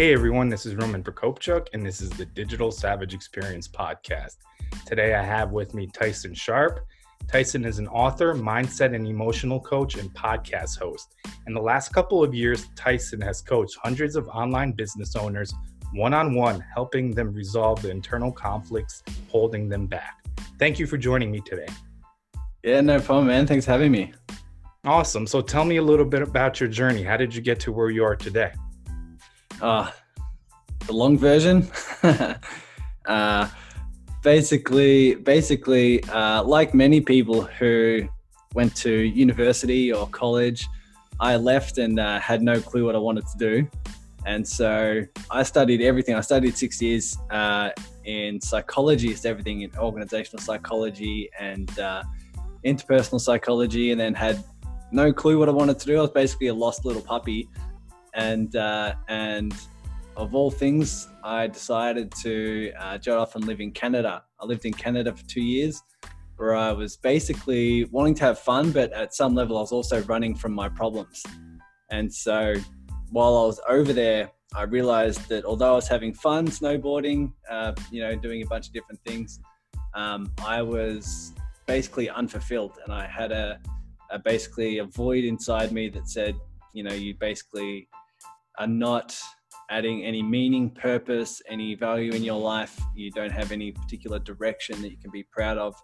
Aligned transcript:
Hey 0.00 0.14
everyone, 0.14 0.48
this 0.48 0.64
is 0.64 0.76
Roman 0.76 1.02
Prokopchuk, 1.02 1.66
and 1.74 1.84
this 1.84 2.00
is 2.00 2.08
the 2.08 2.24
Digital 2.24 2.70
Savage 2.70 3.12
Experience 3.12 3.68
podcast. 3.68 4.36
Today 4.86 5.14
I 5.14 5.22
have 5.22 5.50
with 5.50 5.74
me 5.74 5.88
Tyson 5.88 6.32
Sharp. 6.32 6.80
Tyson 7.30 7.66
is 7.66 7.78
an 7.78 7.86
author, 7.86 8.32
mindset 8.32 8.94
and 8.94 9.06
emotional 9.06 9.60
coach, 9.60 9.96
and 9.96 10.08
podcast 10.14 10.78
host. 10.78 11.16
In 11.46 11.52
the 11.52 11.60
last 11.60 11.92
couple 11.92 12.24
of 12.24 12.32
years, 12.32 12.68
Tyson 12.74 13.20
has 13.20 13.42
coached 13.42 13.76
hundreds 13.82 14.16
of 14.16 14.26
online 14.28 14.72
business 14.72 15.16
owners 15.16 15.52
one 15.92 16.14
on 16.14 16.34
one, 16.34 16.64
helping 16.74 17.10
them 17.10 17.34
resolve 17.34 17.82
the 17.82 17.90
internal 17.90 18.32
conflicts 18.32 19.02
holding 19.28 19.68
them 19.68 19.86
back. 19.86 20.24
Thank 20.58 20.78
you 20.78 20.86
for 20.86 20.96
joining 20.96 21.30
me 21.30 21.42
today. 21.44 21.68
Yeah, 22.62 22.80
no 22.80 23.00
problem, 23.00 23.26
man. 23.26 23.46
Thanks 23.46 23.66
for 23.66 23.72
having 23.72 23.92
me. 23.92 24.14
Awesome. 24.82 25.26
So 25.26 25.42
tell 25.42 25.66
me 25.66 25.76
a 25.76 25.82
little 25.82 26.06
bit 26.06 26.22
about 26.22 26.58
your 26.58 26.70
journey. 26.70 27.02
How 27.02 27.18
did 27.18 27.34
you 27.34 27.42
get 27.42 27.60
to 27.60 27.70
where 27.70 27.90
you 27.90 28.02
are 28.02 28.16
today? 28.16 28.52
Uh, 29.60 29.90
the 30.86 30.92
long 30.92 31.18
version. 31.18 31.68
uh, 33.06 33.48
basically, 34.22 35.14
basically, 35.14 36.02
uh, 36.04 36.42
like 36.42 36.74
many 36.74 37.00
people 37.00 37.42
who 37.42 38.08
went 38.54 38.74
to 38.76 38.90
university 38.90 39.92
or 39.92 40.06
college, 40.08 40.66
I 41.20 41.36
left 41.36 41.78
and 41.78 42.00
uh, 42.00 42.18
had 42.18 42.42
no 42.42 42.60
clue 42.60 42.86
what 42.86 42.94
I 42.94 42.98
wanted 42.98 43.26
to 43.26 43.38
do. 43.38 43.68
And 44.26 44.46
so 44.46 45.02
I 45.30 45.42
studied 45.42 45.80
everything. 45.80 46.14
I 46.14 46.20
studied 46.20 46.56
six 46.56 46.80
years 46.82 47.16
uh, 47.30 47.70
in 48.04 48.40
psychology, 48.40 49.10
it's 49.10 49.24
everything 49.24 49.62
in 49.62 49.70
organizational 49.78 50.42
psychology 50.42 51.30
and 51.38 51.78
uh, 51.78 52.02
interpersonal 52.64 53.20
psychology, 53.20 53.92
and 53.92 54.00
then 54.00 54.14
had 54.14 54.42
no 54.92 55.12
clue 55.12 55.38
what 55.38 55.48
I 55.48 55.52
wanted 55.52 55.78
to 55.78 55.86
do. 55.86 55.98
I 55.98 56.00
was 56.02 56.10
basically 56.10 56.48
a 56.48 56.54
lost 56.54 56.84
little 56.84 57.02
puppy 57.02 57.48
and 58.14 58.54
uh, 58.56 58.94
and 59.08 59.54
of 60.16 60.34
all 60.34 60.50
things, 60.50 61.08
I 61.24 61.46
decided 61.46 62.12
to 62.22 62.72
uh, 62.78 62.98
jet 62.98 63.16
off 63.16 63.36
and 63.36 63.44
live 63.46 63.60
in 63.60 63.72
Canada. 63.72 64.22
I 64.38 64.44
lived 64.44 64.66
in 64.66 64.72
Canada 64.72 65.14
for 65.14 65.24
two 65.26 65.40
years, 65.40 65.82
where 66.36 66.54
I 66.54 66.72
was 66.72 66.96
basically 66.96 67.84
wanting 67.84 68.14
to 68.16 68.24
have 68.24 68.38
fun, 68.38 68.72
but 68.72 68.92
at 68.92 69.14
some 69.14 69.34
level, 69.34 69.56
I 69.56 69.60
was 69.60 69.72
also 69.72 70.02
running 70.02 70.34
from 70.34 70.52
my 70.52 70.68
problems. 70.68 71.22
And 71.90 72.12
so, 72.12 72.54
while 73.10 73.36
I 73.36 73.46
was 73.46 73.60
over 73.68 73.92
there, 73.92 74.30
I 74.54 74.62
realized 74.62 75.28
that 75.28 75.44
although 75.44 75.72
I 75.72 75.74
was 75.76 75.88
having 75.88 76.12
fun 76.12 76.48
snowboarding, 76.48 77.32
uh, 77.48 77.72
you 77.90 78.00
know, 78.00 78.14
doing 78.16 78.42
a 78.42 78.46
bunch 78.46 78.66
of 78.66 78.72
different 78.72 79.00
things, 79.06 79.40
um, 79.94 80.32
I 80.44 80.62
was 80.62 81.32
basically 81.66 82.10
unfulfilled, 82.10 82.78
and 82.84 82.92
I 82.92 83.06
had 83.06 83.32
a, 83.32 83.60
a 84.10 84.18
basically 84.18 84.78
a 84.78 84.84
void 84.84 85.24
inside 85.24 85.72
me 85.72 85.88
that 85.90 86.08
said, 86.08 86.34
you 86.72 86.82
know, 86.82 86.92
you 86.92 87.14
basically 87.14 87.88
are 88.60 88.66
not 88.66 89.18
adding 89.70 90.04
any 90.04 90.22
meaning, 90.22 90.70
purpose, 90.70 91.40
any 91.48 91.74
value 91.74 92.12
in 92.12 92.22
your 92.22 92.38
life. 92.38 92.78
You 92.94 93.10
don't 93.10 93.32
have 93.32 93.52
any 93.52 93.72
particular 93.72 94.18
direction 94.18 94.82
that 94.82 94.90
you 94.90 94.98
can 94.98 95.10
be 95.10 95.22
proud 95.22 95.58
of. 95.58 95.74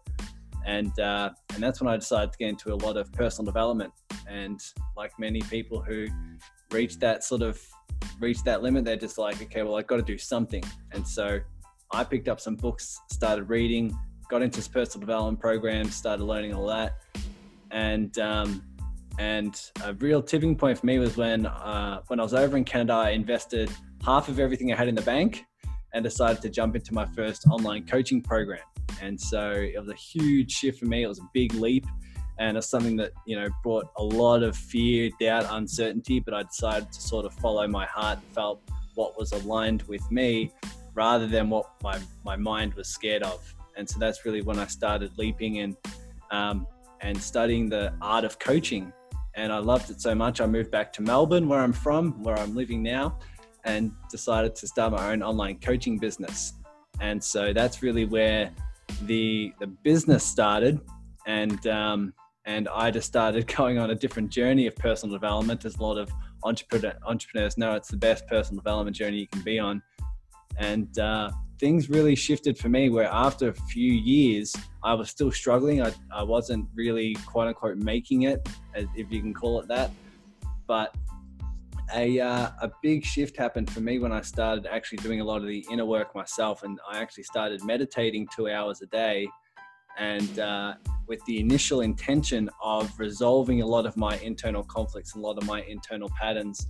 And, 0.66 0.98
uh, 1.00 1.30
and 1.54 1.62
that's 1.62 1.80
when 1.80 1.92
I 1.92 1.96
decided 1.96 2.32
to 2.32 2.38
get 2.38 2.48
into 2.48 2.74
a 2.74 2.76
lot 2.76 2.96
of 2.96 3.10
personal 3.12 3.46
development. 3.46 3.92
And 4.28 4.60
like 4.96 5.12
many 5.18 5.40
people 5.40 5.80
who 5.80 6.06
reach 6.70 6.98
that 6.98 7.24
sort 7.24 7.42
of 7.42 7.60
reach 8.20 8.42
that 8.42 8.62
limit, 8.62 8.84
they're 8.84 8.96
just 8.96 9.16
like, 9.16 9.40
okay, 9.40 9.62
well, 9.62 9.76
I've 9.76 9.86
got 9.86 9.96
to 9.96 10.02
do 10.02 10.18
something. 10.18 10.64
And 10.92 11.06
so 11.06 11.38
I 11.92 12.04
picked 12.04 12.28
up 12.28 12.40
some 12.40 12.56
books, 12.56 13.00
started 13.10 13.44
reading, 13.44 13.96
got 14.28 14.42
into 14.42 14.58
this 14.58 14.68
personal 14.68 15.00
development 15.00 15.40
program, 15.40 15.88
started 15.88 16.24
learning 16.24 16.52
all 16.52 16.66
that. 16.66 16.98
And 17.70 18.18
um, 18.18 18.62
and 19.18 19.58
a 19.84 19.94
real 19.94 20.22
tipping 20.22 20.56
point 20.56 20.78
for 20.78 20.86
me 20.86 20.98
was 20.98 21.16
when 21.16 21.46
uh, 21.46 22.00
when 22.08 22.20
I 22.20 22.22
was 22.22 22.34
over 22.34 22.56
in 22.56 22.64
Canada, 22.64 22.92
I 22.94 23.10
invested 23.10 23.70
half 24.04 24.28
of 24.28 24.38
everything 24.38 24.72
I 24.72 24.76
had 24.76 24.88
in 24.88 24.94
the 24.94 25.02
bank 25.02 25.44
and 25.94 26.04
decided 26.04 26.42
to 26.42 26.50
jump 26.50 26.76
into 26.76 26.92
my 26.92 27.06
first 27.06 27.46
online 27.46 27.86
coaching 27.86 28.20
program. 28.20 28.60
And 29.00 29.18
so 29.18 29.50
it 29.50 29.78
was 29.78 29.88
a 29.88 29.94
huge 29.94 30.52
shift 30.52 30.80
for 30.80 30.84
me. 30.86 31.02
It 31.02 31.06
was 31.06 31.18
a 31.18 31.28
big 31.32 31.54
leap, 31.54 31.86
and 32.38 32.56
it's 32.56 32.68
something 32.68 32.96
that 32.96 33.12
you 33.26 33.36
know 33.36 33.48
brought 33.62 33.86
a 33.96 34.04
lot 34.04 34.42
of 34.42 34.56
fear, 34.56 35.10
doubt, 35.18 35.46
uncertainty. 35.48 36.20
But 36.20 36.34
I 36.34 36.42
decided 36.42 36.92
to 36.92 37.00
sort 37.00 37.24
of 37.24 37.32
follow 37.34 37.66
my 37.66 37.86
heart, 37.86 38.18
and 38.18 38.34
felt 38.34 38.62
what 38.94 39.18
was 39.18 39.32
aligned 39.32 39.82
with 39.82 40.10
me, 40.10 40.52
rather 40.94 41.26
than 41.26 41.48
what 41.48 41.70
my 41.82 41.98
my 42.24 42.36
mind 42.36 42.74
was 42.74 42.88
scared 42.88 43.22
of. 43.22 43.54
And 43.78 43.88
so 43.88 43.98
that's 43.98 44.24
really 44.24 44.42
when 44.42 44.58
I 44.58 44.66
started 44.66 45.16
leaping 45.16 45.58
and 45.58 45.76
um, 46.30 46.66
and 47.00 47.20
studying 47.20 47.68
the 47.68 47.92
art 48.00 48.24
of 48.24 48.38
coaching 48.38 48.92
and 49.36 49.52
I 49.52 49.58
loved 49.58 49.90
it 49.90 50.00
so 50.00 50.14
much. 50.14 50.40
I 50.40 50.46
moved 50.46 50.70
back 50.70 50.92
to 50.94 51.02
Melbourne, 51.02 51.48
where 51.48 51.60
I'm 51.60 51.72
from, 51.72 52.22
where 52.22 52.36
I'm 52.38 52.54
living 52.54 52.82
now, 52.82 53.18
and 53.64 53.92
decided 54.10 54.56
to 54.56 54.66
start 54.66 54.92
my 54.92 55.12
own 55.12 55.22
online 55.22 55.60
coaching 55.60 55.98
business. 55.98 56.54
And 57.00 57.22
so 57.22 57.52
that's 57.52 57.82
really 57.82 58.06
where 58.06 58.50
the 59.02 59.52
the 59.60 59.66
business 59.66 60.24
started, 60.24 60.80
and 61.26 61.66
um, 61.66 62.14
and 62.46 62.68
I 62.68 62.90
just 62.90 63.06
started 63.06 63.46
going 63.56 63.78
on 63.78 63.90
a 63.90 63.94
different 63.94 64.30
journey 64.30 64.66
of 64.66 64.74
personal 64.76 65.14
development. 65.14 65.64
As 65.64 65.76
a 65.76 65.82
lot 65.82 65.98
of 65.98 66.10
entrepreneur, 66.42 66.94
entrepreneurs 67.06 67.58
know, 67.58 67.74
it's 67.74 67.88
the 67.88 67.96
best 67.98 68.26
personal 68.26 68.62
development 68.62 68.96
journey 68.96 69.18
you 69.18 69.28
can 69.28 69.42
be 69.42 69.58
on. 69.58 69.82
And 70.58 70.98
uh, 70.98 71.30
things 71.58 71.88
really 71.88 72.14
shifted 72.14 72.58
for 72.58 72.68
me 72.68 72.90
where 72.90 73.08
after 73.10 73.48
a 73.48 73.54
few 73.54 73.92
years 73.92 74.54
i 74.84 74.94
was 74.94 75.10
still 75.10 75.32
struggling. 75.32 75.82
I, 75.82 75.92
I 76.12 76.22
wasn't 76.22 76.68
really 76.74 77.14
quote 77.26 77.48
unquote 77.48 77.76
making 77.76 78.22
it 78.22 78.48
if 78.74 79.10
you 79.10 79.20
can 79.20 79.34
call 79.34 79.60
it 79.60 79.68
that. 79.68 79.90
But 80.66 80.94
a, 81.94 82.18
uh, 82.18 82.50
a 82.62 82.70
big 82.82 83.04
shift 83.04 83.36
happened 83.36 83.70
for 83.70 83.80
me 83.80 83.98
when 84.00 84.12
i 84.12 84.20
started 84.20 84.66
actually 84.66 84.98
doing 84.98 85.20
a 85.20 85.24
lot 85.24 85.40
of 85.40 85.46
the 85.46 85.64
inner 85.70 85.84
work 85.84 86.14
myself 86.14 86.64
and 86.64 86.80
i 86.90 86.98
actually 86.98 87.22
started 87.22 87.62
meditating 87.64 88.26
two 88.34 88.48
hours 88.48 88.80
a 88.82 88.86
day. 88.86 89.28
And 89.98 90.38
uh, 90.38 90.74
with 91.06 91.24
the 91.24 91.40
initial 91.40 91.80
intention 91.80 92.50
of 92.62 92.92
resolving 92.98 93.62
a 93.62 93.66
lot 93.66 93.86
of 93.86 93.96
my 93.96 94.18
internal 94.18 94.62
conflicts 94.62 95.14
a 95.14 95.18
lot 95.18 95.38
of 95.38 95.46
my 95.46 95.62
internal 95.62 96.10
patterns 96.20 96.66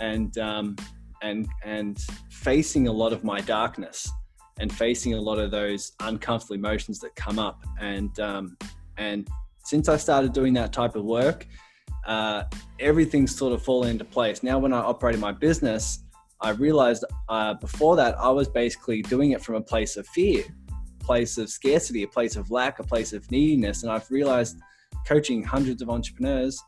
and 0.00 0.38
um, 0.38 0.76
and 1.22 1.46
and 1.64 2.00
facing 2.30 2.88
a 2.88 2.92
lot 2.92 3.12
of 3.12 3.24
my 3.24 3.40
darkness 3.42 4.10
and 4.60 4.72
facing 4.72 5.14
a 5.14 5.20
lot 5.20 5.38
of 5.38 5.50
those 5.50 5.92
uncomfortable 6.00 6.54
emotions 6.54 6.98
that 7.00 7.14
come 7.16 7.38
up. 7.38 7.64
And 7.80 8.18
um, 8.20 8.56
and 8.98 9.28
since 9.64 9.88
I 9.88 9.96
started 9.96 10.32
doing 10.32 10.52
that 10.54 10.72
type 10.72 10.96
of 10.96 11.04
work, 11.04 11.46
uh, 12.06 12.44
everything's 12.80 13.34
sort 13.34 13.52
of 13.52 13.62
fallen 13.62 13.90
into 13.90 14.04
place. 14.04 14.42
Now, 14.42 14.58
when 14.58 14.72
I 14.72 14.78
operated 14.78 15.20
my 15.20 15.32
business, 15.32 16.04
I 16.40 16.50
realized 16.50 17.04
uh, 17.28 17.54
before 17.54 17.96
that 17.96 18.18
I 18.18 18.28
was 18.28 18.48
basically 18.48 19.02
doing 19.02 19.30
it 19.30 19.42
from 19.42 19.54
a 19.54 19.60
place 19.60 19.96
of 19.96 20.06
fear, 20.08 20.42
place 20.98 21.38
of 21.38 21.48
scarcity, 21.48 22.02
a 22.02 22.08
place 22.08 22.36
of 22.36 22.50
lack, 22.50 22.80
a 22.80 22.82
place 22.82 23.12
of 23.12 23.30
neediness. 23.30 23.84
And 23.84 23.92
I've 23.92 24.10
realized 24.10 24.58
coaching 25.06 25.42
hundreds 25.42 25.82
of 25.82 25.90
entrepreneurs 25.90 26.60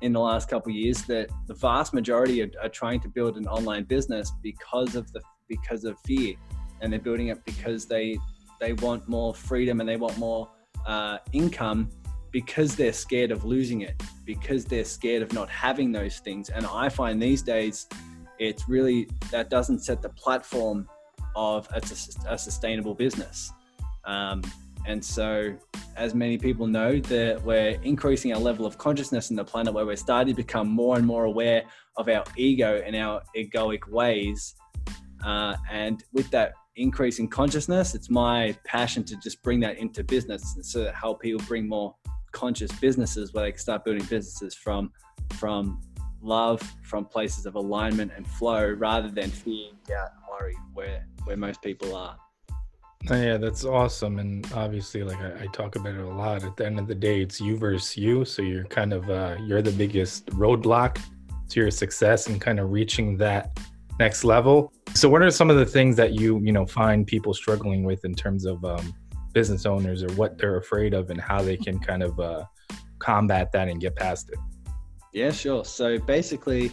in 0.00 0.12
the 0.12 0.20
last 0.20 0.48
couple 0.48 0.72
years 0.72 1.02
that 1.02 1.28
the 1.46 1.54
vast 1.54 1.92
majority 1.92 2.42
are, 2.42 2.50
are, 2.62 2.70
trying 2.70 3.00
to 3.00 3.08
build 3.08 3.36
an 3.36 3.46
online 3.46 3.84
business 3.84 4.32
because 4.42 4.94
of 4.94 5.12
the 5.12 5.20
because 5.48 5.84
of 5.84 5.98
fear 6.06 6.34
and 6.80 6.92
they're 6.92 7.00
building 7.00 7.28
it 7.28 7.44
because 7.44 7.86
they 7.86 8.18
they 8.60 8.72
want 8.74 9.08
more 9.08 9.34
freedom 9.34 9.80
and 9.80 9.88
they 9.88 9.96
want 9.96 10.16
more 10.18 10.48
uh, 10.86 11.18
income 11.32 11.88
because 12.30 12.76
they're 12.76 12.92
scared 12.92 13.30
of 13.30 13.44
losing 13.44 13.80
it 13.80 14.00
because 14.24 14.64
they're 14.64 14.84
scared 14.84 15.22
of 15.22 15.32
not 15.32 15.48
having 15.48 15.90
those 15.90 16.18
things. 16.18 16.48
And 16.50 16.66
i 16.66 16.88
find 16.88 17.20
these 17.20 17.42
days 17.42 17.86
it's 18.38 18.68
really 18.68 19.08
that 19.30 19.50
doesn't 19.50 19.80
set 19.80 20.00
the 20.00 20.08
platform 20.10 20.88
of 21.36 21.68
a, 21.72 21.80
a 22.28 22.38
sustainable 22.38 22.94
business. 22.94 23.52
Um, 24.04 24.42
and 24.86 25.04
so 25.04 25.54
as 25.96 26.14
many 26.14 26.38
people 26.38 26.66
know 26.66 26.98
that 27.00 27.42
we're 27.42 27.78
increasing 27.82 28.32
our 28.32 28.40
level 28.40 28.64
of 28.64 28.78
consciousness 28.78 29.30
in 29.30 29.36
the 29.36 29.44
planet 29.44 29.74
where 29.74 29.84
we're 29.84 29.96
starting 29.96 30.34
to 30.34 30.36
become 30.42 30.68
more 30.68 30.96
and 30.96 31.06
more 31.06 31.24
aware 31.24 31.64
of 31.96 32.08
our 32.08 32.24
ego 32.36 32.82
and 32.84 32.96
our 32.96 33.22
egoic 33.36 33.86
ways. 33.88 34.54
Uh, 35.22 35.54
and 35.70 36.04
with 36.14 36.30
that 36.30 36.54
increase 36.76 37.18
in 37.18 37.28
consciousness. 37.28 37.94
It's 37.94 38.10
my 38.10 38.56
passion 38.64 39.04
to 39.04 39.16
just 39.16 39.42
bring 39.42 39.60
that 39.60 39.78
into 39.78 40.04
business 40.04 40.54
and 40.56 40.64
so 40.64 40.90
help 40.92 41.20
people 41.20 41.44
bring 41.46 41.68
more 41.68 41.94
conscious 42.32 42.70
businesses 42.72 43.32
where 43.32 43.44
they 43.44 43.52
can 43.52 43.60
start 43.60 43.84
building 43.84 44.04
businesses 44.04 44.54
from 44.54 44.92
from 45.34 45.80
love, 46.22 46.60
from 46.82 47.04
places 47.04 47.46
of 47.46 47.54
alignment 47.54 48.12
and 48.16 48.26
flow, 48.26 48.70
rather 48.70 49.08
than 49.08 49.30
fear, 49.30 49.68
doubt, 49.86 50.10
worry, 50.30 50.56
where 50.74 51.06
where 51.24 51.36
most 51.36 51.62
people 51.62 51.94
are. 51.94 52.16
Oh, 53.08 53.16
yeah, 53.16 53.38
that's 53.38 53.64
awesome. 53.64 54.18
And 54.18 54.46
obviously, 54.52 55.02
like 55.02 55.18
I, 55.18 55.44
I, 55.44 55.46
talk 55.52 55.76
about 55.76 55.94
it 55.94 56.00
a 56.00 56.06
lot. 56.06 56.44
At 56.44 56.56
the 56.58 56.66
end 56.66 56.78
of 56.78 56.86
the 56.86 56.94
day, 56.94 57.22
it's 57.22 57.40
you 57.40 57.56
versus 57.56 57.96
you. 57.96 58.26
So 58.26 58.42
you're 58.42 58.64
kind 58.64 58.92
of 58.92 59.08
uh, 59.08 59.36
you're 59.42 59.62
the 59.62 59.72
biggest 59.72 60.26
roadblock 60.26 61.00
to 61.48 61.60
your 61.60 61.70
success 61.70 62.26
and 62.26 62.40
kind 62.40 62.60
of 62.60 62.70
reaching 62.70 63.16
that 63.16 63.58
next 64.00 64.24
level. 64.24 64.72
So, 64.94 65.08
what 65.08 65.22
are 65.22 65.30
some 65.30 65.50
of 65.50 65.56
the 65.56 65.66
things 65.66 65.94
that 65.96 66.14
you 66.14 66.40
you 66.40 66.50
know 66.50 66.66
find 66.66 67.06
people 67.06 67.32
struggling 67.34 67.84
with 67.84 68.04
in 68.04 68.14
terms 68.14 68.44
of 68.46 68.64
um, 68.64 68.94
business 69.32 69.66
owners 69.66 70.02
or 70.02 70.10
what 70.14 70.38
they're 70.38 70.56
afraid 70.56 70.94
of 70.94 71.10
and 71.10 71.20
how 71.20 71.42
they 71.42 71.56
can 71.56 71.78
kind 71.78 72.02
of 72.02 72.18
uh, 72.18 72.44
combat 72.98 73.52
that 73.52 73.68
and 73.68 73.80
get 73.80 73.94
past 73.94 74.30
it? 74.30 74.38
Yeah, 75.12 75.30
sure. 75.30 75.64
So 75.64 75.98
basically, 75.98 76.72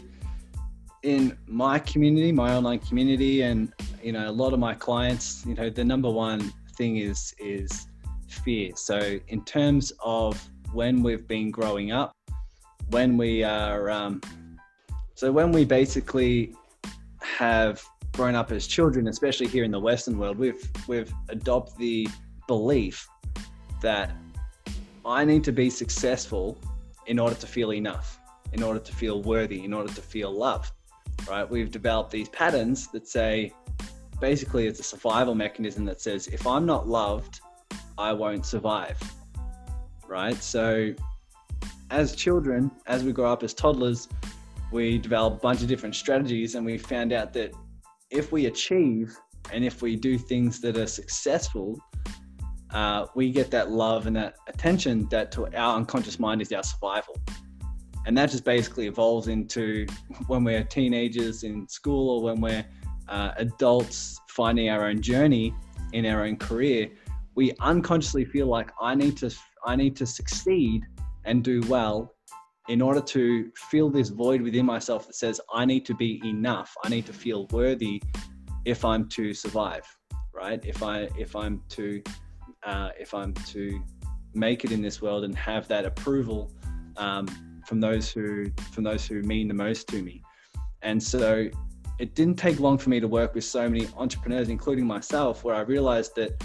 in 1.04 1.38
my 1.46 1.80
community, 1.80 2.32
my 2.32 2.56
online 2.56 2.80
community, 2.80 3.42
and 3.42 3.72
you 4.02 4.14
know, 4.14 4.30
a 4.30 4.36
lot 4.44 4.54
of 4.54 4.60
my 4.60 4.74
clients, 4.74 5.46
you 5.46 5.54
know, 5.54 5.70
the 5.70 5.84
number 5.84 6.10
one 6.10 6.52
thing 6.76 6.98
is 6.98 7.34
is 7.40 7.88
fear. 8.28 8.72
So 8.76 9.20
in 9.28 9.44
terms 9.44 9.92
of 10.04 10.42
when 10.72 11.04
we've 11.04 11.28
been 11.28 11.52
growing 11.52 11.92
up, 11.92 12.12
when 12.90 13.18
we 13.18 13.44
are, 13.44 13.90
um, 13.90 14.22
so 15.16 15.32
when 15.32 15.52
we 15.52 15.66
basically 15.66 16.54
have 17.38 17.84
grown 18.14 18.36
up 18.36 18.52
as 18.52 18.68
children, 18.68 19.08
especially 19.08 19.48
here 19.48 19.64
in 19.64 19.72
the 19.72 19.80
Western 19.80 20.18
world, 20.18 20.38
we've 20.38 20.70
we've 20.88 21.14
adopted 21.30 21.78
the 21.78 22.08
belief 22.48 23.08
that 23.82 24.12
I 25.06 25.24
need 25.24 25.44
to 25.46 25.52
be 25.52 25.70
successful 25.70 26.58
in 27.06 27.20
order 27.20 27.36
to 27.36 27.48
feel 27.48 27.74
enough, 27.74 28.20
in 28.54 28.64
order 28.64 28.80
to 28.80 28.94
feel 28.96 29.22
worthy, 29.22 29.64
in 29.64 29.74
order 29.74 29.94
to 29.94 30.02
feel 30.02 30.32
loved. 30.32 30.72
right? 31.30 31.50
We've 31.50 31.72
developed 31.72 32.12
these 32.12 32.30
patterns 32.30 32.88
that 32.88 33.08
say 33.08 33.54
basically 34.20 34.68
it's 34.68 34.80
a 34.80 34.84
survival 34.84 35.36
mechanism 35.36 35.86
that 35.86 36.02
says 36.02 36.28
if 36.28 36.46
I'm 36.48 36.66
not 36.66 36.88
loved, 36.88 37.42
I 37.98 38.14
won't 38.14 38.46
survive, 38.46 39.00
right? 40.08 40.42
So 40.42 40.94
as 41.90 42.16
children, 42.16 42.72
as 42.88 43.04
we 43.04 43.12
grow 43.12 43.32
up 43.32 43.44
as 43.44 43.54
toddlers, 43.54 44.08
we 44.72 44.98
develop 44.98 45.36
a 45.36 45.38
bunch 45.38 45.62
of 45.62 45.68
different 45.68 45.96
strategies 45.96 46.56
and 46.56 46.66
we 46.66 46.78
found 46.78 47.14
out 47.14 47.34
that 47.34 47.52
if 48.10 48.32
we 48.32 48.46
achieve 48.46 49.16
and 49.52 49.64
if 49.64 49.82
we 49.82 49.96
do 49.96 50.18
things 50.18 50.60
that 50.62 50.78
are 50.78 50.88
successful, 50.88 51.78
uh, 52.72 53.06
we 53.16 53.32
get 53.32 53.50
that 53.52 53.72
love 53.72 54.08
and 54.08 54.16
that 54.16 54.36
attention 54.48 55.08
that 55.10 55.32
to 55.32 55.46
our 55.56 55.78
unconscious 55.78 56.20
mind 56.20 56.42
is 56.42 56.52
our 56.52 56.64
survival. 56.64 57.16
And 58.06 58.18
that 58.18 58.30
just 58.30 58.44
basically 58.44 58.88
evolves 58.88 59.28
into 59.28 59.86
when 60.28 60.44
we're 60.44 60.64
teenagers 60.64 61.44
in 61.44 61.68
school 61.68 62.10
or 62.10 62.24
when 62.24 62.42
we're 62.42 62.66
uh, 63.08 63.32
adults 63.38 64.20
finding 64.30 64.70
our 64.70 64.86
own 64.86 65.02
journey 65.02 65.54
in 65.94 66.06
our 66.06 66.26
own 66.26 66.36
career 66.36 66.90
we 67.38 67.54
unconsciously 67.62 68.26
feel 68.26 68.48
like 68.48 68.72
i 68.82 68.94
need 68.94 69.16
to 69.16 69.34
i 69.66 69.76
need 69.76 69.96
to 69.96 70.06
succeed 70.06 70.84
and 71.26 71.44
do 71.44 71.62
well 71.70 72.14
in 72.70 72.82
order 72.82 73.02
to 73.02 73.50
fill 73.56 73.90
this 73.90 74.10
void 74.10 74.42
within 74.42 74.66
myself 74.66 75.08
that 75.08 75.16
says 75.16 75.40
i 75.54 75.66
need 75.66 75.86
to 75.86 75.96
be 75.96 76.22
enough 76.26 76.76
i 76.84 76.90
need 76.90 77.06
to 77.06 77.14
feel 77.14 77.48
worthy 77.52 78.02
if 78.66 78.84
i'm 78.84 79.08
to 79.08 79.34
survive 79.34 79.86
right 80.34 80.66
if 80.66 80.84
i 80.84 81.08
if 81.18 81.36
i'm 81.36 81.62
to 81.70 82.02
uh, 82.66 82.90
if 83.00 83.14
i'm 83.14 83.34
to 83.34 83.82
make 84.34 84.64
it 84.64 84.72
in 84.72 84.82
this 84.82 85.02
world 85.02 85.24
and 85.24 85.36
have 85.36 85.68
that 85.68 85.86
approval 85.86 86.52
um, 86.98 87.28
from 87.66 87.80
those 87.80 88.12
who 88.12 88.50
from 88.72 88.84
those 88.84 89.06
who 89.06 89.22
mean 89.24 89.48
the 89.48 89.54
most 89.54 89.88
to 89.90 90.02
me. 90.02 90.22
And 90.82 91.02
so 91.02 91.50
it 92.00 92.16
didn't 92.16 92.36
take 92.36 92.60
long 92.60 92.78
for 92.78 92.90
me 92.90 93.00
to 93.00 93.08
work 93.08 93.34
with 93.34 93.44
so 93.44 93.68
many 93.70 93.88
entrepreneurs, 93.98 94.50
including 94.50 94.86
myself, 94.86 95.44
where 95.44 95.56
I 95.56 95.62
realized 95.62 96.16
that 96.16 96.42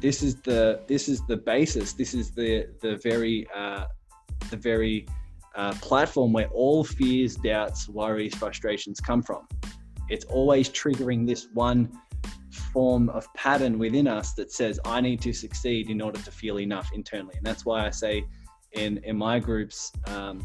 this 0.00 0.22
is 0.22 0.36
the 0.42 0.82
this 0.86 1.08
is 1.08 1.26
the 1.26 1.36
basis. 1.36 1.94
This 1.94 2.14
is 2.14 2.30
the 2.30 2.68
the 2.80 2.96
very 2.96 3.46
uh, 3.54 3.86
the 4.50 4.56
very 4.56 5.06
uh, 5.56 5.72
platform 5.80 6.32
where 6.32 6.48
all 6.48 6.84
fears, 6.84 7.34
doubts, 7.36 7.88
worries, 7.88 8.34
frustrations 8.34 9.00
come 9.00 9.22
from. 9.22 9.48
It's 10.08 10.24
always 10.26 10.68
triggering 10.68 11.26
this 11.26 11.48
one 11.54 11.90
form 12.72 13.08
of 13.08 13.32
pattern 13.34 13.78
within 13.78 14.06
us 14.06 14.34
that 14.34 14.52
says, 14.52 14.78
I 14.84 15.00
need 15.00 15.20
to 15.22 15.32
succeed 15.32 15.90
in 15.90 16.00
order 16.00 16.20
to 16.20 16.30
feel 16.30 16.60
enough 16.60 16.90
internally. 16.92 17.34
And 17.36 17.44
that's 17.44 17.64
why 17.64 17.86
I 17.86 17.90
say 17.90 18.24
in 18.72 18.98
in 19.04 19.16
my 19.16 19.38
groups 19.38 19.92
um, 20.06 20.44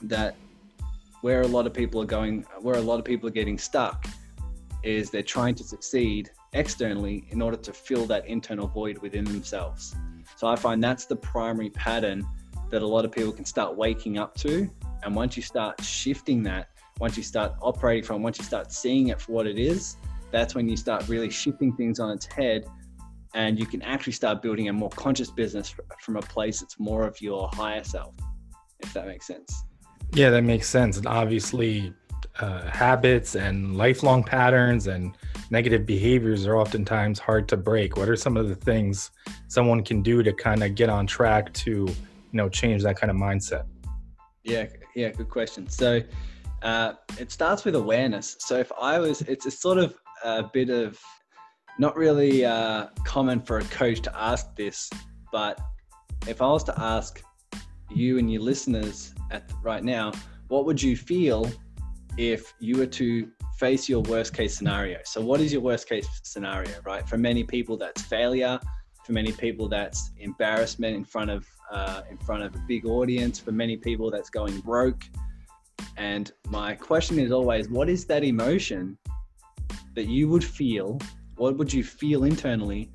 that 0.00 0.34
where 1.20 1.42
a 1.42 1.46
lot 1.46 1.66
of 1.66 1.74
people 1.74 2.00
are 2.00 2.06
going, 2.06 2.44
where 2.60 2.76
a 2.76 2.80
lot 2.80 2.98
of 2.98 3.04
people 3.04 3.28
are 3.28 3.32
getting 3.32 3.58
stuck, 3.58 4.06
is 4.82 5.10
they're 5.10 5.22
trying 5.22 5.54
to 5.56 5.64
succeed 5.64 6.30
externally 6.54 7.26
in 7.30 7.40
order 7.40 7.56
to 7.56 7.72
fill 7.72 8.06
that 8.06 8.26
internal 8.26 8.66
void 8.66 8.98
within 8.98 9.24
themselves. 9.24 9.94
So 10.36 10.48
I 10.48 10.56
find 10.56 10.82
that's 10.82 11.04
the 11.04 11.16
primary 11.16 11.70
pattern 11.70 12.26
that 12.72 12.82
a 12.82 12.86
lot 12.86 13.04
of 13.04 13.12
people 13.12 13.30
can 13.30 13.44
start 13.44 13.76
waking 13.76 14.18
up 14.18 14.34
to. 14.38 14.68
And 15.04 15.14
once 15.14 15.36
you 15.36 15.42
start 15.42 15.80
shifting 15.80 16.42
that, 16.44 16.68
once 16.98 17.16
you 17.16 17.22
start 17.22 17.52
operating 17.62 18.02
from, 18.02 18.22
once 18.22 18.38
you 18.38 18.44
start 18.44 18.72
seeing 18.72 19.08
it 19.08 19.20
for 19.20 19.32
what 19.32 19.46
it 19.46 19.58
is, 19.58 19.96
that's 20.32 20.56
when 20.56 20.68
you 20.68 20.76
start 20.76 21.08
really 21.08 21.30
shifting 21.30 21.76
things 21.76 22.00
on 22.00 22.10
its 22.10 22.26
head. 22.26 22.64
And 23.34 23.58
you 23.58 23.66
can 23.66 23.82
actually 23.82 24.14
start 24.14 24.42
building 24.42 24.68
a 24.68 24.72
more 24.72 24.90
conscious 24.90 25.30
business 25.30 25.74
from 26.00 26.16
a 26.16 26.22
place 26.22 26.60
that's 26.60 26.80
more 26.80 27.06
of 27.06 27.20
your 27.20 27.48
higher 27.52 27.84
self 27.84 28.16
if 28.82 28.92
that 28.94 29.06
makes 29.06 29.26
sense. 29.26 29.64
Yeah 30.12 30.30
that 30.30 30.42
makes 30.42 30.68
sense. 30.68 30.96
And 30.98 31.06
obviously 31.06 31.94
uh, 32.40 32.68
habits 32.70 33.34
and 33.34 33.76
lifelong 33.76 34.22
patterns 34.22 34.86
and 34.86 35.16
negative 35.50 35.86
behaviors 35.86 36.46
are 36.46 36.56
oftentimes 36.56 37.18
hard 37.18 37.48
to 37.48 37.56
break. 37.56 37.96
What 37.96 38.08
are 38.08 38.16
some 38.16 38.36
of 38.36 38.48
the 38.48 38.54
things 38.54 39.10
someone 39.48 39.82
can 39.82 40.02
do 40.02 40.22
to 40.22 40.32
kind 40.32 40.62
of 40.62 40.74
get 40.74 40.88
on 40.88 41.06
track 41.06 41.52
to 41.54 41.88
you 42.32 42.36
know 42.36 42.48
change 42.48 42.82
that 42.82 42.96
kind 42.96 43.10
of 43.10 43.16
mindset 43.16 43.64
yeah 44.44 44.66
yeah 44.94 45.08
good 45.10 45.28
question 45.28 45.68
so 45.68 46.00
uh, 46.62 46.94
it 47.18 47.32
starts 47.32 47.64
with 47.64 47.74
awareness 47.74 48.36
so 48.38 48.56
if 48.56 48.70
i 48.80 48.98
was 48.98 49.22
it's 49.22 49.46
a 49.46 49.50
sort 49.50 49.78
of 49.78 49.94
a 50.24 50.42
bit 50.42 50.70
of 50.70 50.98
not 51.78 51.96
really 51.96 52.44
uh, 52.44 52.86
common 53.04 53.40
for 53.40 53.58
a 53.58 53.64
coach 53.64 54.00
to 54.02 54.16
ask 54.16 54.54
this, 54.56 54.90
but 55.30 55.60
if 56.26 56.42
I 56.42 56.46
was 56.46 56.64
to 56.64 56.80
ask 56.80 57.22
you 57.90 58.18
and 58.18 58.32
your 58.32 58.42
listeners 58.42 59.14
at 59.30 59.50
right 59.62 59.82
now, 59.82 60.12
what 60.48 60.66
would 60.66 60.82
you 60.82 60.96
feel 60.96 61.50
if 62.18 62.52
you 62.60 62.76
were 62.76 62.86
to 62.86 63.28
face 63.58 63.88
your 63.88 64.00
worst 64.02 64.34
case 64.34 64.56
scenario? 64.56 64.98
So, 65.04 65.20
what 65.20 65.40
is 65.40 65.52
your 65.52 65.62
worst 65.62 65.88
case 65.88 66.06
scenario, 66.22 66.72
right? 66.84 67.08
For 67.08 67.16
many 67.16 67.42
people, 67.44 67.76
that's 67.76 68.02
failure. 68.02 68.60
For 69.04 69.12
many 69.12 69.32
people, 69.32 69.68
that's 69.68 70.12
embarrassment 70.18 70.96
in 70.96 71.04
front 71.04 71.30
of 71.30 71.46
uh, 71.70 72.02
in 72.10 72.18
front 72.18 72.42
of 72.42 72.54
a 72.54 72.58
big 72.68 72.86
audience. 72.86 73.38
For 73.38 73.52
many 73.52 73.76
people, 73.76 74.10
that's 74.10 74.30
going 74.30 74.60
broke. 74.60 75.02
And 75.96 76.30
my 76.48 76.74
question 76.74 77.18
is 77.18 77.32
always, 77.32 77.68
what 77.68 77.88
is 77.88 78.04
that 78.06 78.24
emotion 78.24 78.96
that 79.94 80.06
you 80.06 80.28
would 80.28 80.44
feel 80.44 80.98
what 81.36 81.56
would 81.56 81.72
you 81.72 81.82
feel 81.82 82.24
internally 82.24 82.90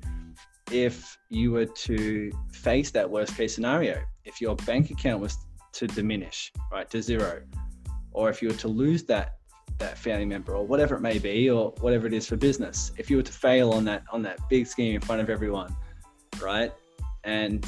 if 0.70 1.18
you 1.28 1.52
were 1.52 1.66
to 1.66 2.30
face 2.50 2.90
that 2.92 3.08
worst 3.08 3.36
case 3.36 3.54
scenario? 3.54 4.00
If 4.24 4.40
your 4.40 4.56
bank 4.56 4.90
account 4.90 5.20
was 5.20 5.36
to 5.72 5.86
diminish, 5.86 6.52
right, 6.72 6.88
to 6.90 7.02
zero, 7.02 7.42
or 8.12 8.30
if 8.30 8.40
you 8.40 8.48
were 8.48 8.54
to 8.54 8.68
lose 8.68 9.04
that 9.04 9.34
that 9.78 9.96
family 9.96 10.24
member 10.24 10.56
or 10.56 10.66
whatever 10.66 10.96
it 10.96 11.00
may 11.00 11.18
be 11.18 11.50
or 11.50 11.72
whatever 11.80 12.06
it 12.08 12.12
is 12.12 12.26
for 12.26 12.36
business 12.36 12.90
if 12.96 13.08
you 13.08 13.16
were 13.16 13.22
to 13.22 13.32
fail 13.32 13.70
on 13.70 13.84
that 13.84 14.02
on 14.10 14.22
that 14.22 14.36
big 14.48 14.66
scheme 14.66 14.96
in 14.96 15.00
front 15.00 15.20
of 15.20 15.30
everyone 15.30 15.72
right 16.42 16.72
and 17.24 17.66